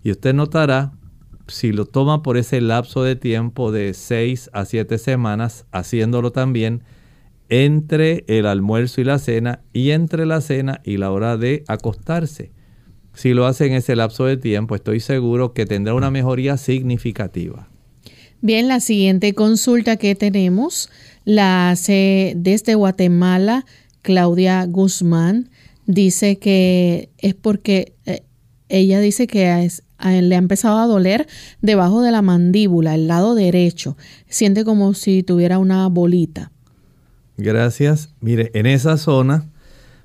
[0.02, 0.92] Y usted notará
[1.48, 6.82] si lo toma por ese lapso de tiempo de 6 a 7 semanas, haciéndolo también
[7.48, 12.52] entre el almuerzo y la cena y entre la cena y la hora de acostarse.
[13.14, 17.68] Si lo hace en ese lapso de tiempo, estoy seguro que tendrá una mejoría significativa.
[18.42, 20.90] Bien, la siguiente consulta que tenemos
[21.24, 23.64] la hace desde Guatemala
[24.02, 25.48] Claudia Guzmán.
[25.86, 28.22] Dice que es porque eh,
[28.68, 31.26] ella dice que es, le ha empezado a doler
[31.62, 33.96] debajo de la mandíbula, el lado derecho.
[34.28, 36.52] Siente como si tuviera una bolita.
[37.36, 38.14] Gracias.
[38.20, 39.50] Mire, en esa zona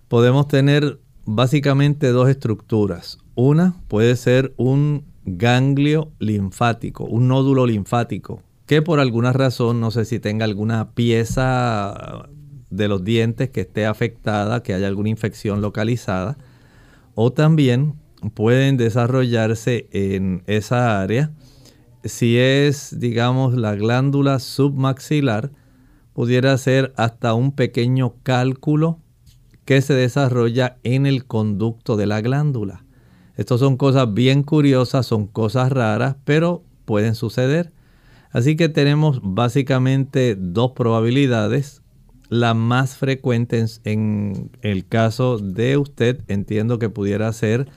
[0.08, 3.18] podemos tener básicamente dos estructuras.
[3.36, 10.06] Una puede ser un ganglio linfático, un nódulo linfático, que por alguna razón, no sé
[10.06, 12.28] si tenga alguna pieza
[12.70, 16.38] de los dientes que esté afectada, que haya alguna infección localizada,
[17.16, 17.96] o también
[18.30, 21.32] pueden desarrollarse en esa área.
[22.03, 25.51] Si es, digamos, la glándula submaxilar,
[26.13, 28.99] pudiera ser hasta un pequeño cálculo
[29.65, 32.84] que se desarrolla en el conducto de la glándula.
[33.38, 37.72] Estas son cosas bien curiosas, son cosas raras, pero pueden suceder.
[38.32, 41.82] Así que tenemos básicamente dos probabilidades.
[42.30, 47.67] La más frecuente en el caso de usted, entiendo que pudiera ser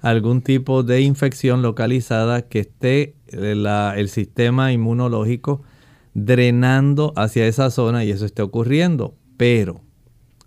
[0.00, 5.62] algún tipo de infección localizada que esté eh, el sistema inmunológico
[6.14, 9.14] drenando hacia esa zona y eso esté ocurriendo.
[9.36, 9.80] Pero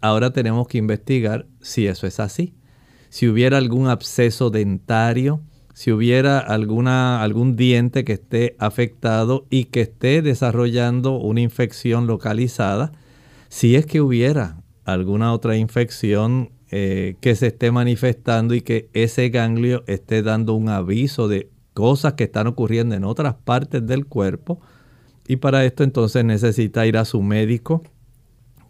[0.01, 2.53] ahora tenemos que investigar si eso es así.
[3.09, 5.41] Si hubiera algún absceso dentario,
[5.73, 12.91] si hubiera alguna, algún diente que esté afectado y que esté desarrollando una infección localizada,
[13.49, 19.27] si es que hubiera alguna otra infección eh, que se esté manifestando y que ese
[19.27, 24.61] ganglio esté dando un aviso de cosas que están ocurriendo en otras partes del cuerpo.
[25.27, 27.83] Y para esto entonces necesita ir a su médico,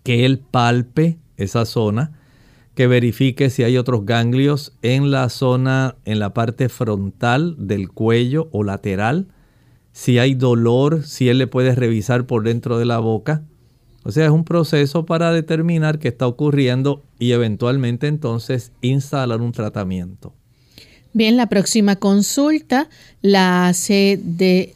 [0.02, 2.20] que él palpe esa zona,
[2.74, 8.50] que verifique si hay otros ganglios en la zona, en la parte frontal del cuello
[8.52, 9.28] o lateral,
[9.92, 13.44] si hay dolor, si él le puede revisar por dentro de la boca
[14.04, 19.52] o sea, es un proceso para determinar qué está ocurriendo y eventualmente entonces instalar un
[19.52, 20.34] tratamiento.
[21.14, 22.90] Bien, la próxima consulta
[23.22, 24.76] la hace de,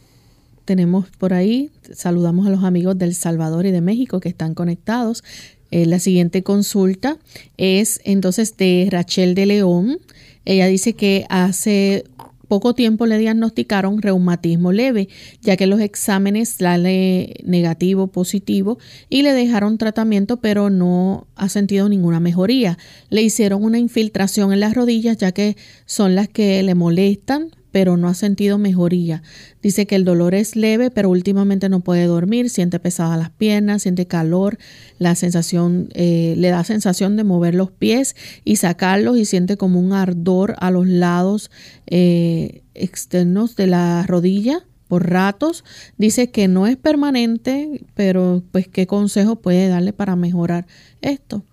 [0.65, 5.23] tenemos por ahí, saludamos a los amigos del Salvador y de México que están conectados.
[5.71, 7.17] Eh, la siguiente consulta
[7.57, 9.97] es entonces de Rachel de León.
[10.43, 12.03] Ella dice que hace
[12.47, 15.09] poco tiempo le diagnosticaron reumatismo leve,
[15.41, 18.77] ya que los exámenes sale negativo, positivo
[19.09, 22.77] y le dejaron tratamiento, pero no ha sentido ninguna mejoría.
[23.09, 27.97] Le hicieron una infiltración en las rodillas, ya que son las que le molestan, pero
[27.97, 29.21] no ha sentido mejoría.
[29.61, 33.81] Dice que el dolor es leve, pero últimamente no puede dormir, siente pesadas las piernas,
[33.81, 34.57] siente calor,
[34.97, 38.15] la sensación, eh, le da sensación de mover los pies
[38.45, 41.51] y sacarlos y siente como un ardor a los lados
[41.87, 45.65] eh, externos de la rodilla por ratos.
[45.97, 50.65] Dice que no es permanente, pero pues qué consejo puede darle para mejorar
[51.01, 51.43] esto.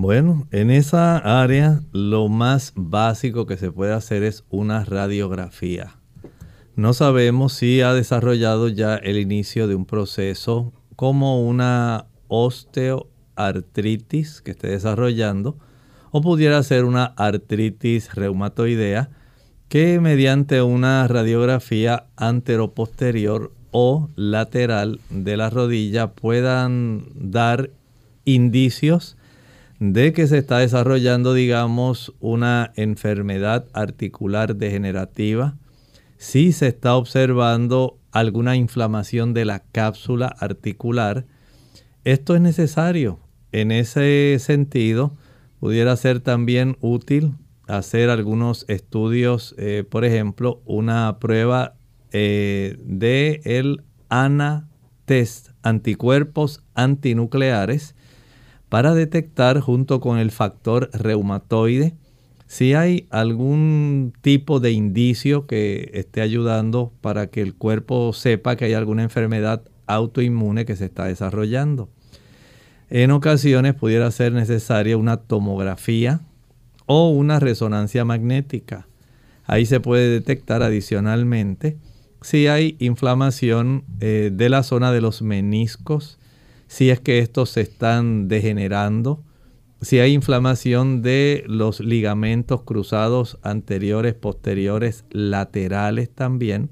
[0.00, 5.96] Bueno, en esa área lo más básico que se puede hacer es una radiografía.
[6.76, 14.52] No sabemos si ha desarrollado ya el inicio de un proceso como una osteoartritis que
[14.52, 15.58] esté desarrollando
[16.12, 19.10] o pudiera ser una artritis reumatoidea
[19.68, 27.70] que mediante una radiografía anteroposterior o lateral de la rodilla puedan dar
[28.24, 29.17] indicios
[29.78, 35.56] de que se está desarrollando, digamos, una enfermedad articular degenerativa,
[36.16, 41.26] si se está observando alguna inflamación de la cápsula articular,
[42.04, 43.20] esto es necesario.
[43.52, 45.16] En ese sentido,
[45.60, 47.34] pudiera ser también útil
[47.68, 51.74] hacer algunos estudios, eh, por ejemplo, una prueba
[52.12, 54.68] eh, de el ANA
[55.04, 57.94] test, anticuerpos antinucleares,
[58.68, 61.94] para detectar junto con el factor reumatoide
[62.46, 68.64] si hay algún tipo de indicio que esté ayudando para que el cuerpo sepa que
[68.64, 71.90] hay alguna enfermedad autoinmune que se está desarrollando.
[72.88, 76.22] En ocasiones pudiera ser necesaria una tomografía
[76.86, 78.88] o una resonancia magnética.
[79.44, 81.76] Ahí se puede detectar adicionalmente
[82.22, 86.17] si hay inflamación eh, de la zona de los meniscos,
[86.68, 89.24] si es que estos se están degenerando,
[89.80, 96.70] si hay inflamación de los ligamentos cruzados anteriores, posteriores, laterales también,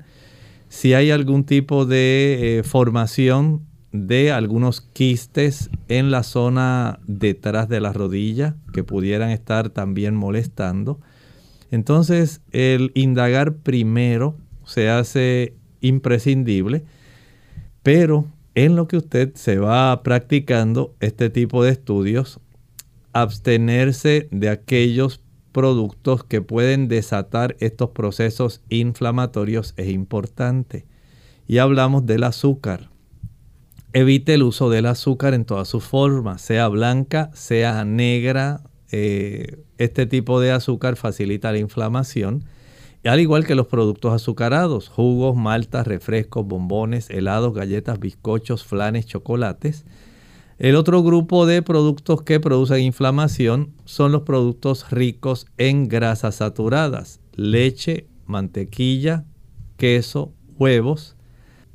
[0.68, 7.80] si hay algún tipo de eh, formación de algunos quistes en la zona detrás de
[7.80, 11.01] la rodilla que pudieran estar también molestando.
[11.70, 16.84] Entonces el indagar primero se hace imprescindible,
[17.82, 18.26] pero
[18.57, 22.41] en lo que usted se va practicando este tipo de estudios,
[23.13, 25.21] abstenerse de aquellos
[25.53, 30.87] productos que pueden desatar estos procesos inflamatorios es importante.
[31.47, 32.89] Y hablamos del azúcar.
[33.93, 38.63] Evite el uso del azúcar en todas sus formas, sea blanca, sea negra.
[38.91, 42.45] Eh, este tipo de azúcar facilita la inflamación
[43.07, 49.85] al igual que los productos azucarados, jugos, maltas, refrescos, bombones, helados, galletas, bizcochos, flanes, chocolates.
[50.59, 57.21] El otro grupo de productos que producen inflamación son los productos ricos en grasas saturadas,
[57.35, 59.25] leche, mantequilla,
[59.77, 61.17] queso, huevos,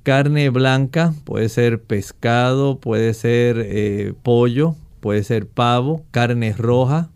[0.03, 7.11] carne blanca, puede ser pescado, puede ser eh, pollo, puede ser pavo, carne roja.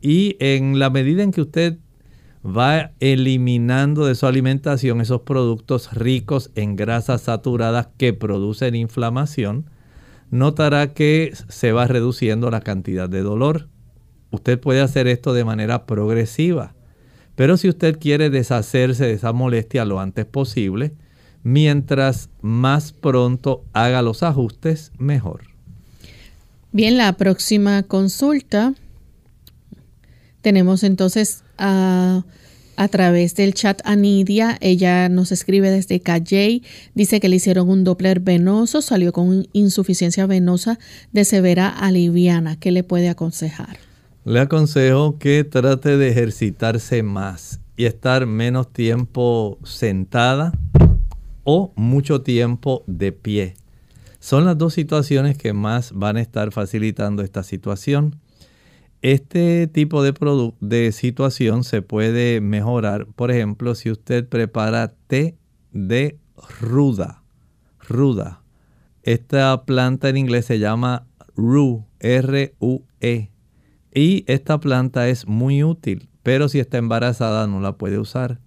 [0.00, 1.78] Y en la medida en que usted
[2.44, 9.70] va eliminando de su alimentación esos productos ricos en grasas saturadas que producen inflamación,
[10.30, 13.68] notará que se va reduciendo la cantidad de dolor.
[14.30, 16.74] Usted puede hacer esto de manera progresiva,
[17.34, 20.92] pero si usted quiere deshacerse de esa molestia lo antes posible,
[21.42, 25.42] mientras más pronto haga los ajustes, mejor.
[26.72, 28.74] Bien, la próxima consulta
[30.42, 32.24] tenemos entonces a,
[32.90, 34.56] través del chat a Nidia.
[34.60, 36.62] Ella nos escribe desde Calley.
[36.94, 40.78] Dice que le hicieron un Doppler venoso, salió con insuficiencia venosa
[41.12, 42.58] de severa a liviana.
[42.58, 43.78] ¿Qué le puede aconsejar?
[44.24, 50.52] Le aconsejo que trate de ejercitarse más y estar menos tiempo sentada
[51.44, 53.54] o mucho tiempo de pie.
[54.20, 58.16] Son las dos situaciones que más van a estar facilitando esta situación.
[59.00, 65.36] Este tipo de, situación se puede mejorar, por ejemplo, si usted prepara té
[65.72, 66.18] de
[66.60, 67.22] ruda.
[67.88, 68.42] Ruda.
[69.04, 73.30] Esta planta en inglés se llama rue, R-U-E.
[73.94, 78.40] Y esta planta es muy útil, pero si está embarazada no la puede usar.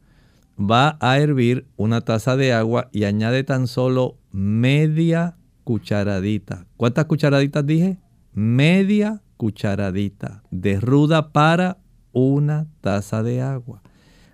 [0.59, 6.67] Va a hervir una taza de agua y añade tan solo media cucharadita.
[6.75, 7.97] ¿Cuántas cucharaditas dije?
[8.33, 11.79] Media cucharadita de ruda para
[12.11, 13.81] una taza de agua.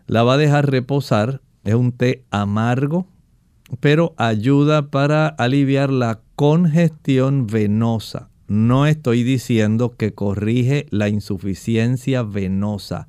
[0.06, 1.42] la va a dejar reposar.
[1.64, 3.08] Es un té amargo,
[3.80, 8.28] pero ayuda para aliviar la congestión venosa.
[8.50, 13.08] No estoy diciendo que corrige la insuficiencia venosa.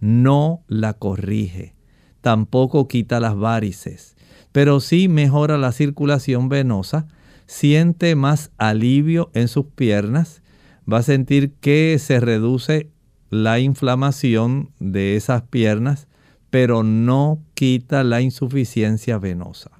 [0.00, 1.74] No la corrige.
[2.20, 4.16] Tampoco quita las varices.
[4.52, 7.06] Pero sí mejora la circulación venosa.
[7.46, 10.42] Siente más alivio en sus piernas.
[10.90, 12.88] Va a sentir que se reduce
[13.30, 16.06] la inflamación de esas piernas,
[16.50, 19.78] pero no quita la insuficiencia venosa.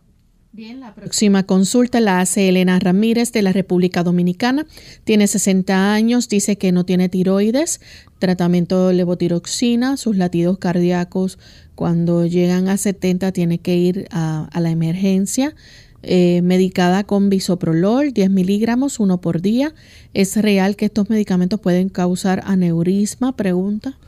[0.59, 4.67] Bien, la próxima consulta la hace Elena Ramírez de la República Dominicana.
[5.05, 7.81] Tiene 60 años, dice que no tiene tiroides,
[8.19, 11.39] tratamiento de levotiroxina, sus latidos cardíacos
[11.77, 15.55] cuando llegan a 70 tiene que ir a, la emergencia.
[16.03, 19.75] Eh, medicada con bisoprolol, 10 miligramos, uno por día.
[20.15, 23.37] ¿Es real que estos medicamentos pueden causar aneurisma?
[23.37, 23.99] Pregunta.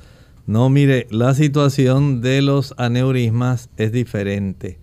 [0.47, 4.78] No, mire, la situación de los aneurismas es diferente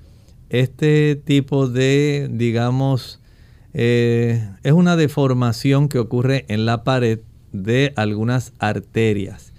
[0.50, 3.20] este tipo de, digamos,
[3.74, 7.20] eh, es una deformación que ocurre en la pared
[7.52, 9.54] de algunas arterias.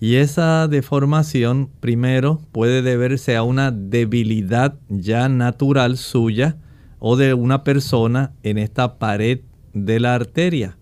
[0.00, 6.56] Y esa deformación primero puede deberse a una debilidad ya natural suya
[6.98, 9.40] o de una persona en esta pared
[9.74, 10.76] de la arteria.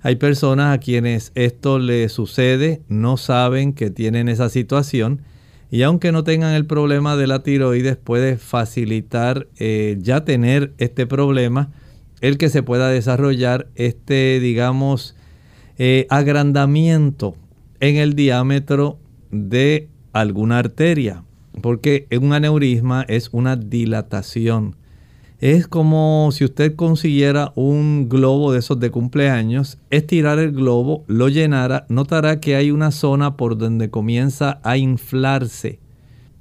[0.00, 5.22] Hay personas a quienes esto le sucede, no saben que tienen esa situación
[5.70, 11.06] y aunque no tengan el problema de la tiroides, puede facilitar eh, ya tener este
[11.06, 11.70] problema,
[12.20, 15.14] el que se pueda desarrollar este, digamos,
[15.76, 17.36] eh, agrandamiento
[17.80, 18.98] en el diámetro
[19.30, 21.24] de alguna arteria,
[21.60, 24.76] porque un aneurisma es una dilatación
[25.40, 31.28] es como si usted consiguiera un globo de esos de cumpleaños, estirar el globo, lo
[31.28, 35.78] llenara, notará que hay una zona por donde comienza a inflarse.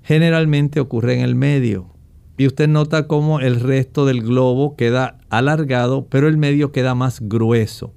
[0.01, 1.93] Generalmente ocurre en el medio.
[2.39, 7.19] Y usted nota cómo el resto del globo queda alargado, pero el medio queda más
[7.21, 7.93] grueso.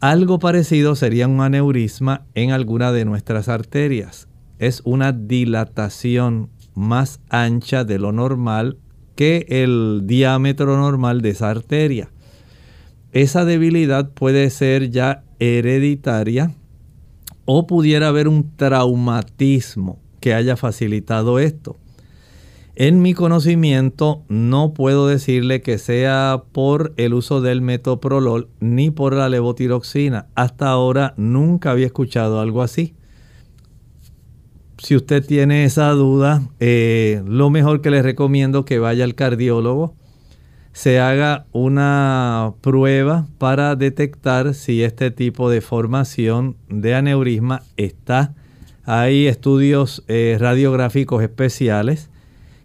[0.00, 4.26] Algo parecido sería un aneurisma en alguna de nuestras arterias.
[4.58, 8.78] Es una dilatación más ancha de lo normal
[9.20, 12.08] que el diámetro normal de esa arteria.
[13.12, 16.54] Esa debilidad puede ser ya hereditaria
[17.44, 21.76] o pudiera haber un traumatismo que haya facilitado esto.
[22.76, 29.12] En mi conocimiento no puedo decirle que sea por el uso del metoprolol ni por
[29.12, 30.28] la levotiroxina.
[30.34, 32.94] Hasta ahora nunca había escuchado algo así
[34.82, 39.94] si usted tiene esa duda, eh, lo mejor que le recomiendo que vaya al cardiólogo,
[40.72, 48.34] se haga una prueba para detectar si este tipo de formación de aneurisma está.
[48.84, 52.08] Hay estudios eh, radiográficos especiales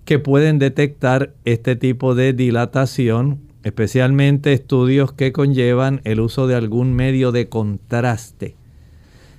[0.05, 6.93] que pueden detectar este tipo de dilatación, especialmente estudios que conllevan el uso de algún
[6.93, 8.55] medio de contraste.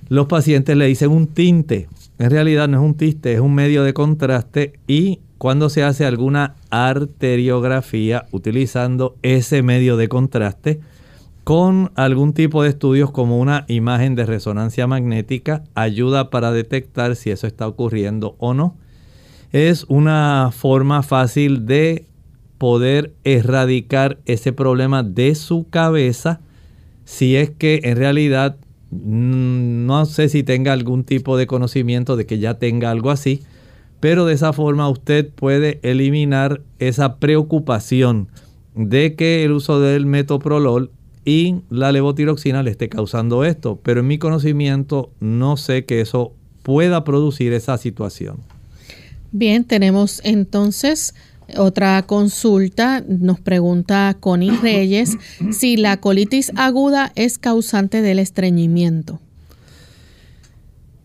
[0.09, 1.87] Los pacientes le dicen un tinte
[2.19, 6.05] en realidad no es un tiste, es un medio de contraste y cuando se hace
[6.05, 10.79] alguna arteriografía utilizando ese medio de contraste
[11.43, 17.29] con algún tipo de estudios como una imagen de resonancia magnética ayuda para detectar si
[17.29, 18.75] eso está ocurriendo o no.
[19.53, 22.05] Es una forma fácil de
[22.57, 26.41] poder erradicar ese problema de su cabeza
[27.05, 28.57] si es que en realidad
[28.91, 33.41] no sé si tenga algún tipo de conocimiento de que ya tenga algo así,
[33.99, 38.29] pero de esa forma usted puede eliminar esa preocupación
[38.75, 40.91] de que el uso del metoprolol
[41.25, 43.79] y la levotiroxina le esté causando esto.
[43.83, 46.31] Pero en mi conocimiento no sé que eso
[46.63, 48.37] pueda producir esa situación.
[49.31, 51.15] Bien, tenemos entonces
[51.55, 55.17] otra consulta nos pregunta Connie Reyes
[55.51, 59.19] si la colitis aguda es causante del estreñimiento.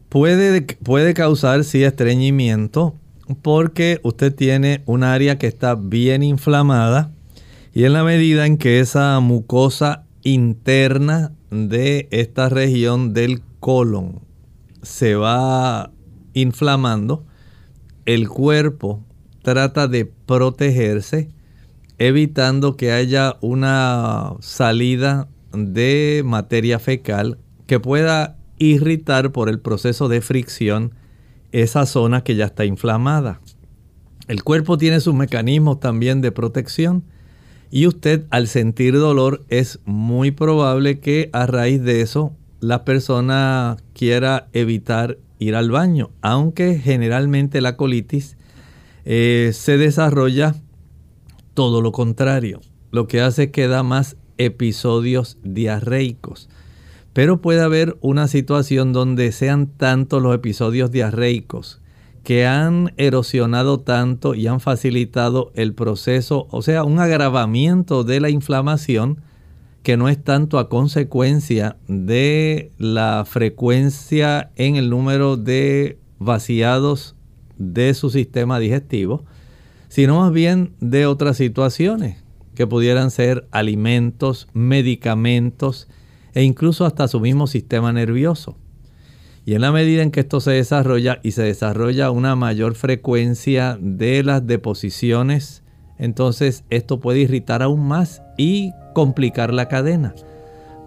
[0.09, 2.95] Puede, puede causar, sí, estreñimiento
[3.41, 7.11] porque usted tiene un área que está bien inflamada
[7.73, 14.21] y en la medida en que esa mucosa interna de esta región del colon
[14.83, 15.91] se va
[16.35, 17.25] inflamando,
[18.05, 19.01] el cuerpo
[19.43, 21.29] trata de protegerse,
[21.99, 30.21] evitando que haya una salida de materia fecal que pueda irritar por el proceso de
[30.21, 30.93] fricción
[31.53, 33.41] esa zona que ya está inflamada.
[34.29, 37.05] El cuerpo tiene sus mecanismos también de protección
[37.71, 43.77] y usted al sentir dolor es muy probable que a raíz de eso la persona
[43.93, 48.37] quiera evitar ir al baño, aunque generalmente la colitis
[49.05, 50.55] eh, se desarrolla
[51.55, 52.61] todo lo contrario.
[52.91, 56.49] Lo que hace es que da más episodios diarreicos.
[57.13, 61.81] Pero puede haber una situación donde sean tantos los episodios diarreicos
[62.25, 68.31] que han erosionado tanto y han facilitado el proceso, o sea, un agravamiento de la
[68.31, 69.21] inflamación
[69.83, 77.17] que no es tanto a consecuencia de la frecuencia en el número de vaciados
[77.59, 79.25] de su sistema digestivo,
[79.89, 82.23] sino más bien de otras situaciones
[82.55, 85.89] que pudieran ser alimentos, medicamentos
[86.35, 88.57] e incluso hasta su mismo sistema nervioso.
[89.45, 93.77] Y en la medida en que esto se desarrolla y se desarrolla una mayor frecuencia
[93.81, 95.63] de las deposiciones,
[95.99, 100.15] entonces esto puede irritar aún más y complicar la cadena.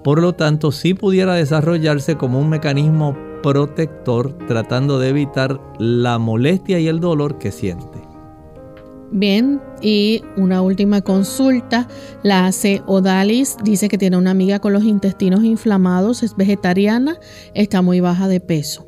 [0.04, 6.80] Por lo tanto, sí pudiera desarrollarse como un mecanismo protector tratando de evitar la molestia
[6.80, 8.02] y el dolor que siente.
[9.12, 11.88] Bien, y una última consulta
[12.24, 13.56] la hace Odalis.
[13.64, 17.20] Dice que tiene una amiga con los intestinos inflamados, es vegetariana,
[17.54, 18.88] está muy baja de peso.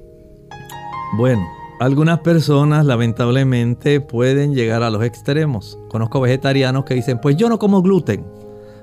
[1.18, 1.48] Bueno,
[1.80, 5.78] algunas personas lamentablemente pueden llegar a los extremos.
[5.88, 8.26] Conozco vegetarianos que dicen, pues yo no como gluten.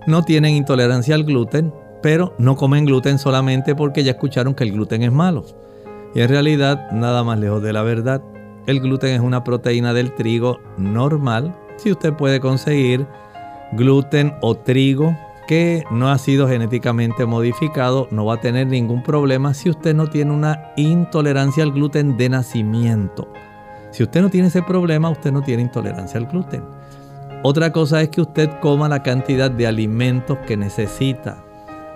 [0.06, 1.72] No tienen intolerancia al gluten,
[2.04, 5.46] pero no comen gluten solamente porque ya escucharon que el gluten es malo.
[6.14, 8.22] Y en realidad nada más lejos de la verdad.
[8.66, 11.56] El gluten es una proteína del trigo normal.
[11.78, 13.06] Si usted puede conseguir
[13.72, 15.16] gluten o trigo
[15.48, 20.10] que no ha sido genéticamente modificado, no va a tener ningún problema si usted no
[20.10, 23.32] tiene una intolerancia al gluten de nacimiento.
[23.92, 26.64] Si usted no tiene ese problema, usted no tiene intolerancia al gluten.
[27.42, 31.43] Otra cosa es que usted coma la cantidad de alimentos que necesita.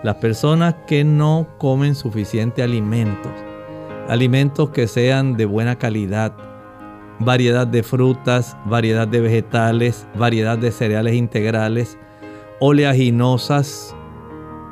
[0.03, 3.33] Las personas que no comen suficiente alimentos,
[4.09, 6.33] alimentos que sean de buena calidad,
[7.19, 11.99] variedad de frutas, variedad de vegetales, variedad de cereales integrales,
[12.61, 13.95] oleaginosas,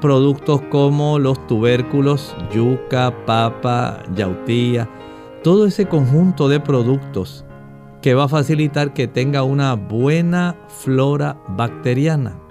[0.00, 4.88] productos como los tubérculos, yuca, papa, yautía,
[5.42, 7.44] todo ese conjunto de productos
[8.00, 12.45] que va a facilitar que tenga una buena flora bacteriana.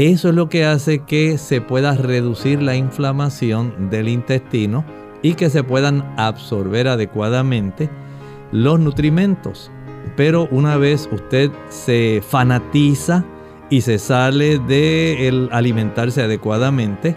[0.00, 4.82] Eso es lo que hace que se pueda reducir la inflamación del intestino
[5.20, 7.90] y que se puedan absorber adecuadamente
[8.50, 9.70] los nutrimentos.
[10.16, 13.26] Pero una vez usted se fanatiza
[13.68, 17.14] y se sale de el alimentarse adecuadamente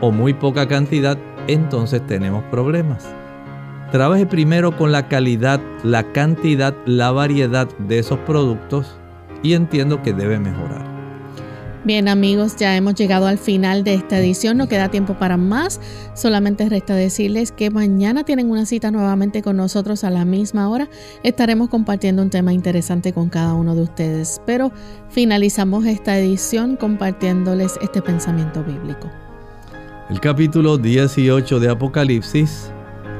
[0.00, 1.16] o muy poca cantidad,
[1.46, 3.06] entonces tenemos problemas.
[3.92, 8.98] Trabaje primero con la calidad, la cantidad, la variedad de esos productos
[9.44, 10.93] y entiendo que debe mejorar.
[11.84, 15.82] Bien amigos, ya hemos llegado al final de esta edición, no queda tiempo para más,
[16.14, 20.88] solamente resta decirles que mañana tienen una cita nuevamente con nosotros a la misma hora,
[21.22, 24.72] estaremos compartiendo un tema interesante con cada uno de ustedes, pero
[25.10, 29.10] finalizamos esta edición compartiéndoles este pensamiento bíblico.
[30.08, 32.70] El capítulo 18 de Apocalipsis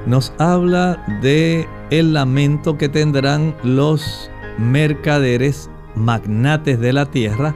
[0.07, 7.55] nos habla de el lamento que tendrán los mercaderes magnates de la tierra,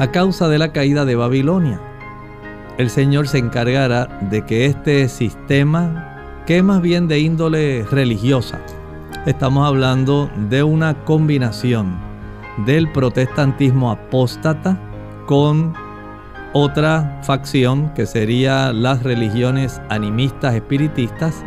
[0.00, 1.78] a causa de la caída de Babilonia.
[2.78, 8.58] El Señor se encargará de que este sistema, que es más bien de índole religiosa,
[9.26, 11.98] estamos hablando de una combinación
[12.64, 14.80] del protestantismo apóstata
[15.26, 15.74] con
[16.54, 21.44] otra facción que sería las religiones animistas espiritistas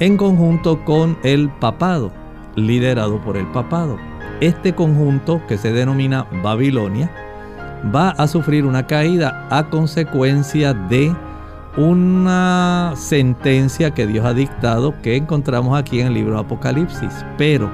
[0.00, 2.12] en conjunto con el papado,
[2.56, 3.98] liderado por el papado.
[4.42, 7.10] Este conjunto que se denomina Babilonia
[7.94, 11.14] va a sufrir una caída a consecuencia de
[11.76, 17.70] una sentencia que Dios ha dictado que encontramos aquí en el libro de Apocalipsis, pero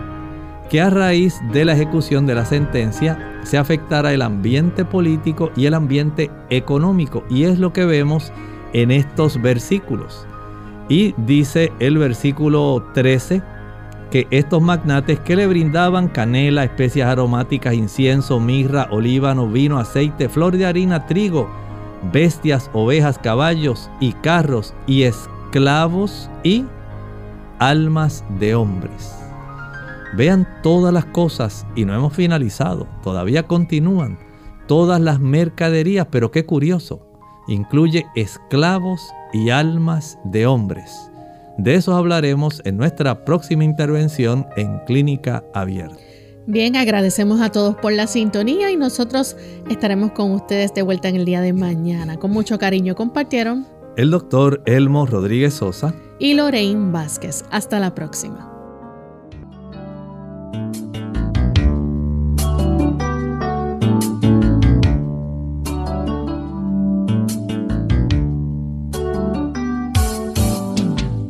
[0.70, 5.66] que a raíz de la ejecución de la sentencia se afectará el ambiente político y
[5.66, 8.32] el ambiente económico y es lo que vemos
[8.72, 10.26] en estos versículos.
[10.88, 13.42] Y dice el versículo 13,
[14.11, 20.56] que estos magnates que le brindaban canela, especias aromáticas, incienso, mirra, olíbano, vino, aceite, flor
[20.56, 21.48] de harina, trigo,
[22.12, 26.64] bestias, ovejas, caballos y carros y esclavos y
[27.58, 29.14] almas de hombres.
[30.16, 34.18] Vean todas las cosas y no hemos finalizado, todavía continúan
[34.66, 37.00] todas las mercaderías, pero qué curioso,
[37.48, 41.09] incluye esclavos y almas de hombres.
[41.59, 45.96] De eso hablaremos en nuestra próxima intervención en Clínica Abierta.
[46.46, 49.36] Bien, agradecemos a todos por la sintonía y nosotros
[49.68, 52.16] estaremos con ustedes de vuelta en el día de mañana.
[52.16, 57.44] Con mucho cariño compartieron el doctor Elmo Rodríguez Sosa y Lorraine Vázquez.
[57.51, 58.49] Hasta la próxima.